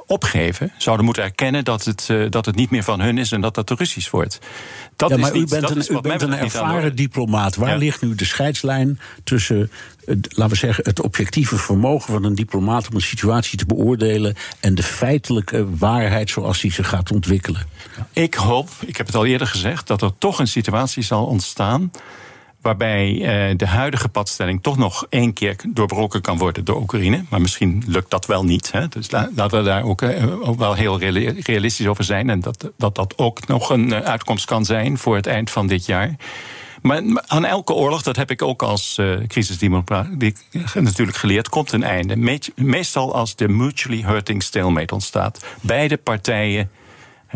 [0.05, 3.41] opgeven, zouden moeten erkennen dat het, uh, dat het niet meer van hun is en
[3.41, 4.39] dat dat Russisch wordt.
[4.95, 7.55] Dat ja, maar is u bent een, u bent een ervaren diplomaat.
[7.55, 7.75] Waar ja.
[7.75, 9.71] ligt nu de scheidslijn tussen,
[10.05, 14.35] uh, laten we zeggen, het objectieve vermogen van een diplomaat om een situatie te beoordelen
[14.59, 17.65] en de feitelijke waarheid zoals die zich gaat ontwikkelen?
[18.11, 21.91] Ik hoop, ik heb het al eerder gezegd, dat er toch een situatie zal ontstaan
[22.61, 27.23] waarbij uh, de huidige padstelling toch nog één keer doorbroken kan worden door Oekraïne.
[27.29, 28.71] Maar misschien lukt dat wel niet.
[28.71, 28.87] Hè.
[28.87, 30.99] Dus la, laten we daar ook, uh, ook, wel heel
[31.41, 32.29] realistisch over zijn.
[32.29, 35.85] En dat dat, dat ook nog een uitkomst kan zijn voor het eind van dit
[35.85, 36.15] jaar.
[36.81, 40.07] Maar aan elke oorlog, dat heb ik ook als uh, crisisdemocraat
[40.73, 42.39] natuurlijk geleerd, komt een einde.
[42.55, 45.45] meestal als de mutually hurting stalemate ontstaat.
[45.61, 46.69] Beide partijen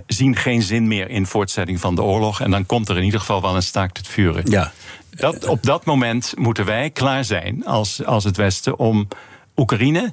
[0.08, 2.42] zien geen zin meer in voortzetting van de oorlog.
[2.42, 4.52] En dan komt er in ieder geval wel een staakt het vuren.
[4.52, 4.72] Ja.
[5.12, 9.08] Dat, op dat moment moeten wij klaar zijn als, als het Westen om
[9.56, 10.10] Oekraïne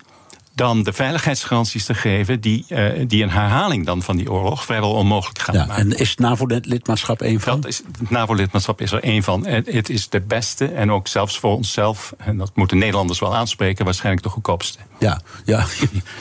[0.59, 4.93] dan de veiligheidsgaranties te geven die, uh, die een herhaling dan van die oorlog vrijwel
[4.93, 5.91] onmogelijk gaan ja, maken.
[5.91, 7.61] En is NAVO-lidmaatschap één van?
[7.61, 9.47] Dat is, het NAVO-lidmaatschap is er één van.
[9.47, 13.37] Het, het, is de beste en ook zelfs voor onszelf, en dat moeten Nederlanders wel
[13.37, 14.79] aanspreken, waarschijnlijk de goedkoopste.
[14.99, 15.67] Ja, ja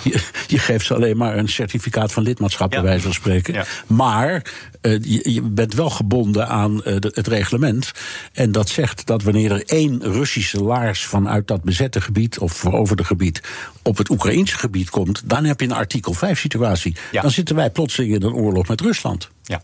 [0.03, 3.53] je, je geeft ze alleen maar een certificaat van lidmaatschap, bij wijze van spreken.
[3.53, 3.65] Ja.
[3.87, 7.91] Maar uh, je, je, bent wel gebonden aan uh, de, het reglement.
[8.33, 13.03] En dat zegt dat wanneer er één Russische laars vanuit dat bezette gebied of veroverde
[13.03, 13.41] gebied
[13.83, 14.09] op het
[14.53, 16.95] Gebied komt, dan heb je een artikel 5 situatie.
[17.11, 17.21] Ja.
[17.21, 19.29] Dan zitten wij plotseling in een oorlog met Rusland.
[19.47, 19.61] Ja,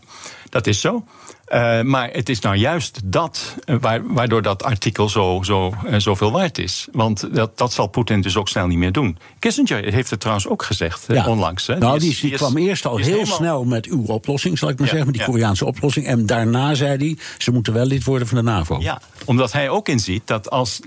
[0.50, 1.04] dat is zo.
[1.48, 6.32] Uh, maar het is nou juist dat uh, waardoor dat artikel zo, zo, uh, zoveel
[6.32, 6.88] waard is.
[6.92, 9.18] Want dat, dat zal Poetin dus ook snel niet meer doen.
[9.38, 11.26] Kissinger heeft het trouwens ook gezegd ja.
[11.26, 11.66] onlangs.
[11.66, 11.78] Hè.
[11.78, 13.36] Nou, die, is, die, die kwam is, eerst al heel helemaal...
[13.36, 15.32] snel met uw oplossing, zal ik maar ja, zeggen, met die ja.
[15.32, 16.06] Koreaanse oplossing.
[16.06, 18.78] En daarna zei hij, ze moeten wel lid worden van de NAVO.
[18.80, 20.80] Ja, omdat hij ook inziet dat als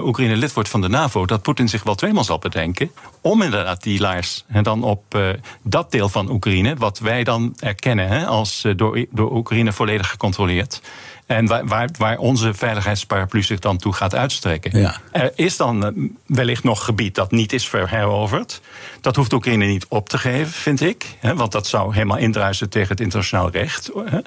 [0.00, 3.82] Oekraïne lid wordt van de NAVO, dat Poetin zich wel tweemaal zal bedenken om inderdaad
[3.82, 5.18] die laars en dan op
[5.62, 10.80] dat deel van Oekraïne, wat wij dan erkennen hè, als door, door Oekraïne volledig gecontroleerd.
[11.26, 14.80] En waar, waar, waar, onze veiligheidsparaplu zich dan toe gaat uitstrekken.
[14.80, 14.96] Ja.
[15.12, 18.60] Er is dan wellicht nog gebied dat niet is verheroverd.
[19.00, 21.16] Dat hoeft Oekraïne niet op te geven, vind ik.
[21.18, 23.90] Hè, want dat zou helemaal indruisen tegen het internationaal recht.
[24.04, 24.18] Hè.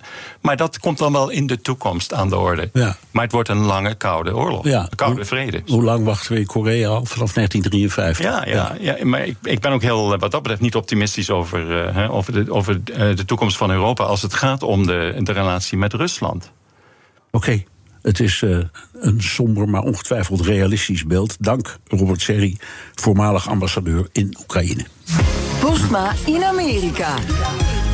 [0.42, 2.70] Maar dat komt dan wel in de toekomst aan de orde.
[2.74, 2.98] Ja.
[3.12, 4.64] Maar het wordt een lange koude oorlog.
[4.64, 4.90] Ja.
[4.96, 5.62] Koude vrede.
[5.66, 7.06] Hoe lang wachten we in Korea al?
[7.06, 8.26] Vanaf 1953.
[8.26, 9.06] Ja, ja, ja.
[9.06, 12.52] maar ik, ik, ben ook heel, wat dat betreft niet optimistisch over, uh, over, de,
[12.54, 14.04] over de toekomst van Europa.
[14.04, 16.52] als het gaat om de, de relatie met Rusland.
[17.32, 17.66] Oké, okay.
[18.02, 18.60] het is uh,
[18.94, 21.36] een somber, maar ongetwijfeld realistisch beeld.
[21.40, 22.58] Dank Robert Serri,
[22.96, 24.86] voormalig ambassadeur in Oekraïne.
[25.60, 27.16] Postma in Amerika.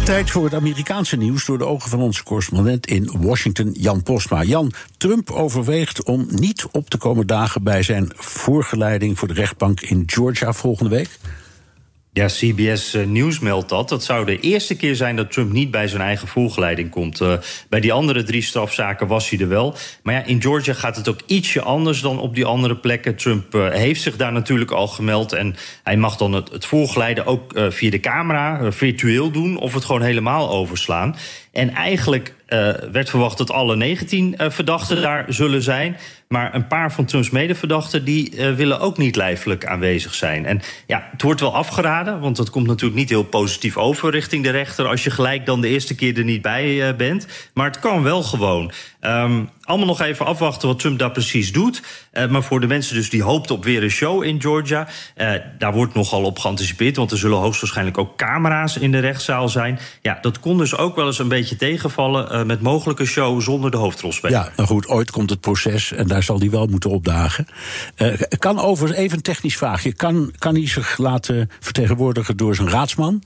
[0.05, 4.43] Tijd voor het Amerikaanse nieuws door de ogen van onze correspondent in Washington, Jan Postma.
[4.43, 9.81] Jan, Trump overweegt om niet op te komen dagen bij zijn voorgeleiding voor de rechtbank
[9.81, 11.19] in Georgia volgende week.
[12.16, 13.89] Ja, CBS uh, Nieuws meldt dat.
[13.89, 17.22] Dat zou de eerste keer zijn dat Trump niet bij zijn eigen voorgeleiding komt.
[17.22, 17.34] Uh,
[17.70, 19.76] bij die andere drie strafzaken was hij er wel.
[20.03, 23.16] Maar ja, in Georgia gaat het ook ietsje anders dan op die andere plekken.
[23.16, 25.34] Trump uh, heeft zich daar natuurlijk al gemeld.
[25.34, 29.57] En hij mag dan het, het voorgeleiden ook via de camera virtueel doen...
[29.57, 31.16] of het gewoon helemaal overslaan.
[31.51, 32.34] En eigenlijk
[32.91, 35.98] werd verwacht dat alle 19 verdachten daar zullen zijn...
[36.34, 40.46] Maar een paar van Trumps medeverdachten die uh, willen ook niet lijfelijk aanwezig zijn.
[40.46, 44.44] En ja, het wordt wel afgeraden, want dat komt natuurlijk niet heel positief over richting
[44.44, 47.28] de rechter als je gelijk dan de eerste keer er niet bij uh, bent.
[47.54, 48.72] Maar het kan wel gewoon.
[49.02, 51.82] Um, allemaal nog even afwachten wat Trump daar precies doet.
[52.14, 54.88] Uh, maar voor de mensen dus die hoopten op weer een show in Georgia...
[55.18, 56.96] Uh, daar wordt nogal op geanticipeerd...
[56.96, 59.80] want er zullen hoogstwaarschijnlijk ook camera's in de rechtszaal zijn.
[60.02, 62.32] Ja, dat kon dus ook wel eens een beetje tegenvallen...
[62.34, 64.38] Uh, met mogelijke show zonder de hoofdrolspeler.
[64.38, 67.47] Ja, nou goed, ooit komt het proces en daar zal hij wel moeten opdagen.
[68.39, 69.93] kan over, even een technisch vraagje...
[69.93, 73.21] Kan, kan hij zich laten vertegenwoordigen door zijn raadsman...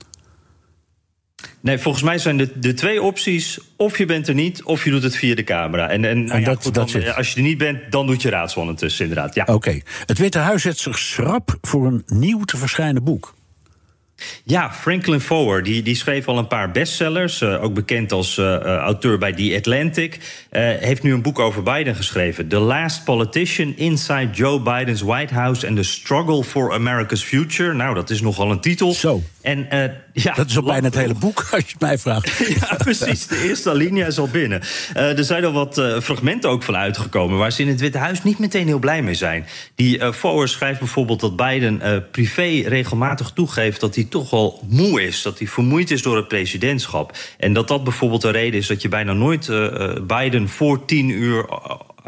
[1.60, 3.58] Nee, volgens mij zijn de, de twee opties...
[3.76, 5.88] of je bent er niet, of je doet het via de camera.
[5.88, 8.22] En, en, en ja, dat, goed, dat dan, als je er niet bent, dan doet
[8.22, 9.34] je raadsman tussen, inderdaad.
[9.34, 9.42] Ja.
[9.42, 9.52] Oké.
[9.52, 9.82] Okay.
[10.06, 13.34] Het Witte Huis zet zich schrap voor een nieuw te verschijnen boek.
[14.44, 17.40] Ja, Franklin Foer, die, die schreef al een paar bestsellers.
[17.40, 20.14] Uh, ook bekend als uh, auteur bij The Atlantic.
[20.14, 20.20] Uh,
[20.78, 22.48] heeft nu een boek over Biden geschreven.
[22.48, 25.66] The Last Politician Inside Joe Biden's White House...
[25.66, 27.74] and the Struggle for America's Future.
[27.74, 28.92] Nou, dat is nogal een titel.
[28.92, 29.22] Zo.
[29.48, 32.38] En, ja, dat is al bijna het hele boek, als je het mij vraagt.
[32.60, 33.26] ja, precies.
[33.26, 34.60] De eerste alinea is al binnen.
[34.94, 37.38] er zijn al wat fragmenten ook van uitgekomen...
[37.38, 39.46] waar ze in het Witte Huis niet meteen heel blij mee zijn.
[39.74, 43.80] Die Foer schrijft bijvoorbeeld dat Biden privé regelmatig toegeeft...
[43.80, 45.22] dat hij toch wel moe is.
[45.22, 47.16] Dat hij vermoeid is door het presidentschap.
[47.38, 51.08] En dat dat bijvoorbeeld de reden is dat je bijna nooit uh, Biden voor tien
[51.08, 51.46] uur.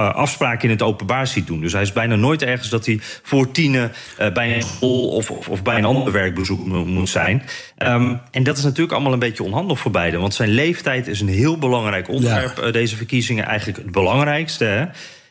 [0.01, 1.61] Uh, afspraken in het openbaar ziet doen.
[1.61, 5.30] Dus hij is bijna nooit ergens dat hij voor tienen uh, bij een school of,
[5.30, 7.42] of, of, bij een ander werkbezoek moet zijn.
[7.78, 10.20] Um, en dat is natuurlijk allemaal een beetje onhandig voor Biden.
[10.20, 12.70] Want zijn leeftijd is een heel belangrijk onderwerp, ja.
[12.70, 13.46] deze verkiezingen.
[13.46, 14.64] Eigenlijk het belangrijkste.
[14.64, 14.84] Hè?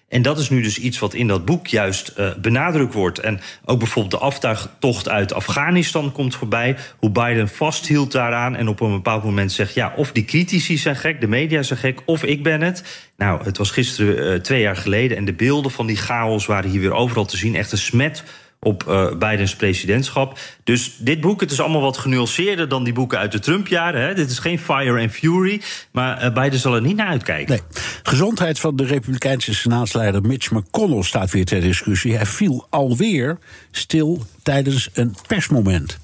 [0.10, 3.20] En dat is nu dus iets wat in dat boek juist uh, benadrukt wordt.
[3.20, 6.76] En ook bijvoorbeeld de aftuigtocht uit Afghanistan komt voorbij.
[6.98, 9.74] Hoe Biden vasthield daaraan en op een bepaald moment zegt...
[9.74, 13.10] ja, of die critici zijn gek, de media zijn gek, of ik ben het.
[13.18, 15.18] Nou, het was gisteren uh, twee jaar geleden...
[15.18, 17.56] en de beelden van die chaos waren hier weer overal te zien.
[17.56, 18.24] Echt een smet
[18.60, 20.40] op uh, Bidens presidentschap.
[20.64, 24.02] Dus dit boek, het is allemaal wat genuanceerder dan die boeken uit de Trump-jaren.
[24.02, 24.14] Hè.
[24.14, 27.50] Dit is geen Fire and Fury, maar uh, Biden zal er niet naar uitkijken.
[27.50, 27.82] Nee.
[28.04, 32.16] Gezondheid van de Republikeinse senaatsleider Mitch McConnell staat weer ter discussie.
[32.16, 33.38] Hij viel alweer
[33.72, 36.00] stil tijdens een persmoment.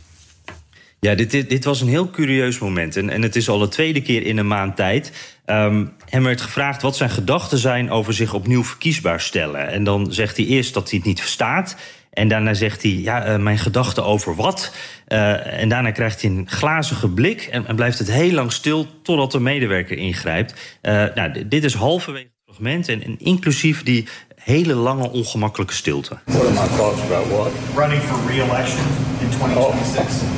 [1.00, 2.98] Ja, dit, dit, dit was een heel curieus moment.
[2.98, 5.12] En, en het is al de tweede keer in een maand tijd.
[5.46, 9.68] Um, hem werd gevraagd wat zijn gedachten zijn over zich opnieuw verkiesbaar stellen.
[9.68, 11.76] En dan zegt hij eerst dat hij het niet verstaat.
[12.16, 14.74] En daarna zegt hij, ja, uh, mijn gedachten over wat?
[15.08, 18.88] Uh, en daarna krijgt hij een glazige blik en, en, blijft het heel lang stil
[19.02, 20.80] totdat de medewerker ingrijpt.
[20.82, 26.18] Uh, nou, dit is halverwege het fragment en, en, inclusief die hele lange ongemakkelijke stilte.
[26.26, 27.52] What are my thoughts about what?
[27.76, 28.86] Running for re-election
[29.20, 30.34] in 2026.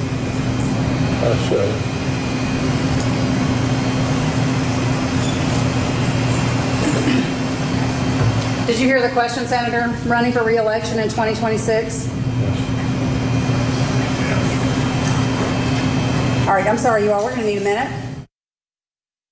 [1.24, 1.97] Oh.
[8.78, 9.90] Senator?
[10.06, 12.08] Running for re-election in 2026?
[16.48, 17.24] All right, I'm sorry, you all.
[17.24, 18.08] We're going to need a minute.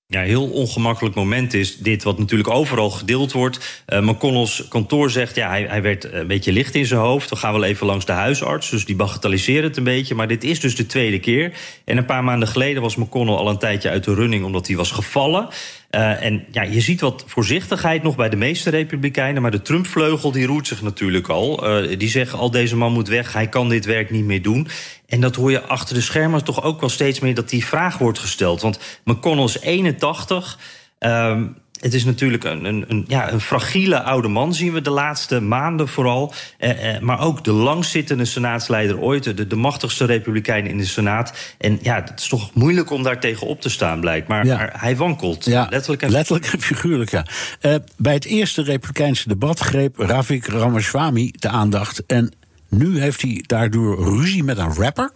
[0.08, 3.84] Ja, heel ongemakkelijk moment is dit, wat natuurlijk overal gedeeld wordt.
[3.88, 7.30] Uh, McConnell's kantoor zegt, ja, hij, hij werd een beetje licht in zijn hoofd.
[7.30, 10.16] We gaan wel even langs de huisarts, dus die bagatelliseren het een beetje.
[10.16, 11.54] Maar dit is dus de tweede keer.
[11.86, 14.46] En een paar maanden geleden was McConnell al een tijdje uit de running...
[14.46, 15.48] omdat hij was gevallen.
[15.96, 19.42] Uh, en ja, je ziet wat voorzichtigheid nog bij de meeste Republikeinen.
[19.42, 21.82] Maar de Trump-vleugel die roert zich natuurlijk al.
[21.84, 24.68] Uh, die zeggen al deze man moet weg, hij kan dit werk niet meer doen.
[25.08, 27.98] En dat hoor je achter de schermen toch ook wel steeds meer dat die vraag
[27.98, 28.62] wordt gesteld.
[28.62, 30.60] Want McConnell is 81.
[31.00, 34.90] Um, het is natuurlijk een, een, een, ja, een fragiele oude man, zien we de
[34.90, 36.34] laatste maanden vooral.
[36.58, 41.34] Eh, eh, maar ook de langzittende senaatsleider ooit, de, de machtigste republikein in de Senaat.
[41.58, 44.28] En ja, het is toch moeilijk om daar tegen op te staan, blijkt.
[44.28, 44.56] Maar, Ja.
[44.58, 47.26] maar hij wankelt, Ja, letterlijk en letterlijk en figuurlijk, ja.
[47.60, 52.06] Eh, bij het eerste Republikeinse debat greep Ravik Ramaswamy de aandacht.
[52.06, 52.34] En
[52.70, 55.12] nu heeft hij daardoor ruzie met een rapper.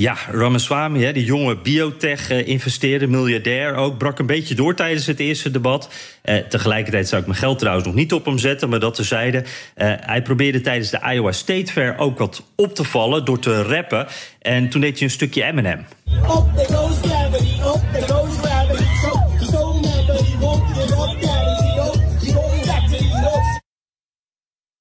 [0.00, 5.50] Ja, Ramaswamy, hè, die jonge biotech-investeerder, miljardair ook, brak een beetje door tijdens het eerste
[5.50, 5.88] debat.
[6.22, 9.44] Eh, tegelijkertijd zou ik mijn geld trouwens nog niet op hem zetten, maar dat tezijde.
[9.74, 13.62] Eh, hij probeerde tijdens de Iowa State Fair ook wat op te vallen door te
[13.62, 14.06] rappen.
[14.38, 15.86] En toen deed hij een stukje Eminem.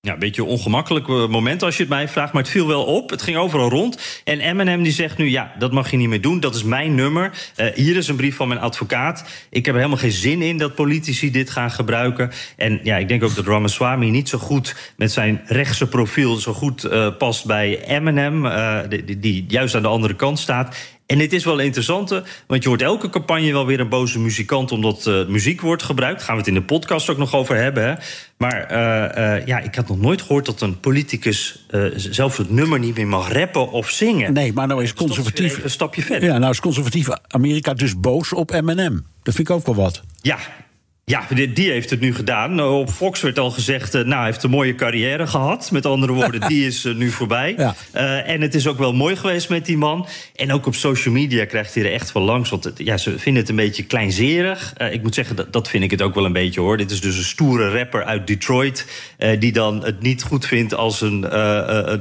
[0.01, 2.67] Ja, een beetje een ongemakkelijk eh, moment als je het mij vraagt, maar het viel
[2.67, 3.09] wel op.
[3.09, 4.21] Het ging overal rond.
[4.23, 6.39] En Eminem die zegt nu, ja, dat mag je niet meer doen.
[6.39, 7.51] Dat is mijn nummer.
[7.57, 9.23] Uh, hier is een brief van mijn advocaat.
[9.49, 12.31] Ik heb er helemaal geen zin in dat politici dit gaan gebruiken.
[12.55, 16.35] En ja, ik denk ook dat Ramaswamy niet zo goed met zijn rechtse profiel...
[16.35, 18.47] zo goed uh, past bij Eminem,
[18.89, 20.75] die, die juist aan de andere kant staat.
[21.09, 22.09] En dit is wel interessant,
[22.47, 26.17] want je hoort elke campagne wel weer een boze muzikant omdat uh, muziek wordt gebruikt.
[26.17, 27.83] Daar gaan we het in de podcast ook nog over hebben.
[27.83, 27.93] Hè?
[28.37, 32.79] Maar uh, uh, ja, ik had nog nooit gehoord dat een politicus zelf het nummer
[32.79, 34.33] niet meer mag rappen of zingen.
[34.33, 35.63] Nee, maar nou is Dus conservatief.
[35.63, 36.29] een stapje verder.
[36.29, 39.05] Ja, nou is conservatief Amerika dus boos op Eminem.
[39.23, 40.01] Dat vind ik ook wel wat.
[40.21, 40.37] Ja,
[41.09, 42.55] ja, die, heeft het nu gedaan.
[42.55, 45.71] Nou, Op Fox werd al gezegd, uh, nou, hij heeft een mooie carrière gehad.
[45.71, 47.53] Met andere woorden, die is uh, nu voorbij.
[47.57, 47.75] Ja.
[47.95, 50.07] Uh, en het is ook wel mooi geweest met die man.
[50.35, 52.49] En ook op social media krijgt hij er echt van langs.
[52.49, 54.73] Want ja, ze vinden het een beetje kleinzerig.
[54.91, 56.77] ik moet zeggen, dat, dat vind ik het ook wel een beetje, hoor.
[56.77, 58.85] Dit is dus een stoere rapper uit Detroit...
[59.39, 61.37] die dan het niet goed vindt als een,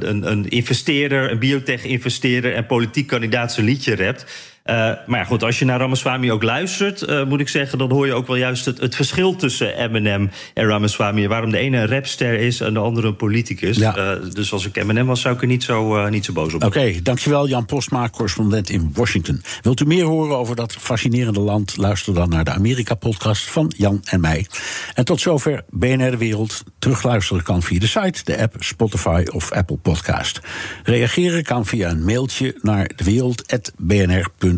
[0.09, 1.31] een, een investeerder...
[1.31, 4.25] een biotech-investeerder en politiek kandidaat zijn liedje rapt...
[4.71, 4.75] Uh,
[5.07, 8.07] maar ja, goed, als je naar Ramaswamy ook luistert, uh, moet ik zeggen, dan hoor
[8.07, 11.29] je ook wel juist het, het verschil tussen Eminem en Ramaswamy.
[11.29, 13.77] Waarom de ene een rapster is en de andere een politicus.
[13.77, 13.97] Ja.
[13.97, 16.65] Uh, dus als ik Eminem was, zou ik er niet zo, niet zo boos op
[16.65, 19.43] Oké, okay, dankjewel Jan Postma, correspondent in Washington.
[19.63, 21.77] Wilt u meer horen over dat fascinerende land?
[21.77, 24.47] Luister dan naar de Amerika-podcast van Jan en mij.
[24.95, 26.65] En tot zover BNR De Wereld.
[26.79, 30.41] Terugluisteren kan via de site, de app, Spotify of Apple Podcast.
[30.83, 34.58] Reageren kan via een mailtje naar dewereld.bnr.nl.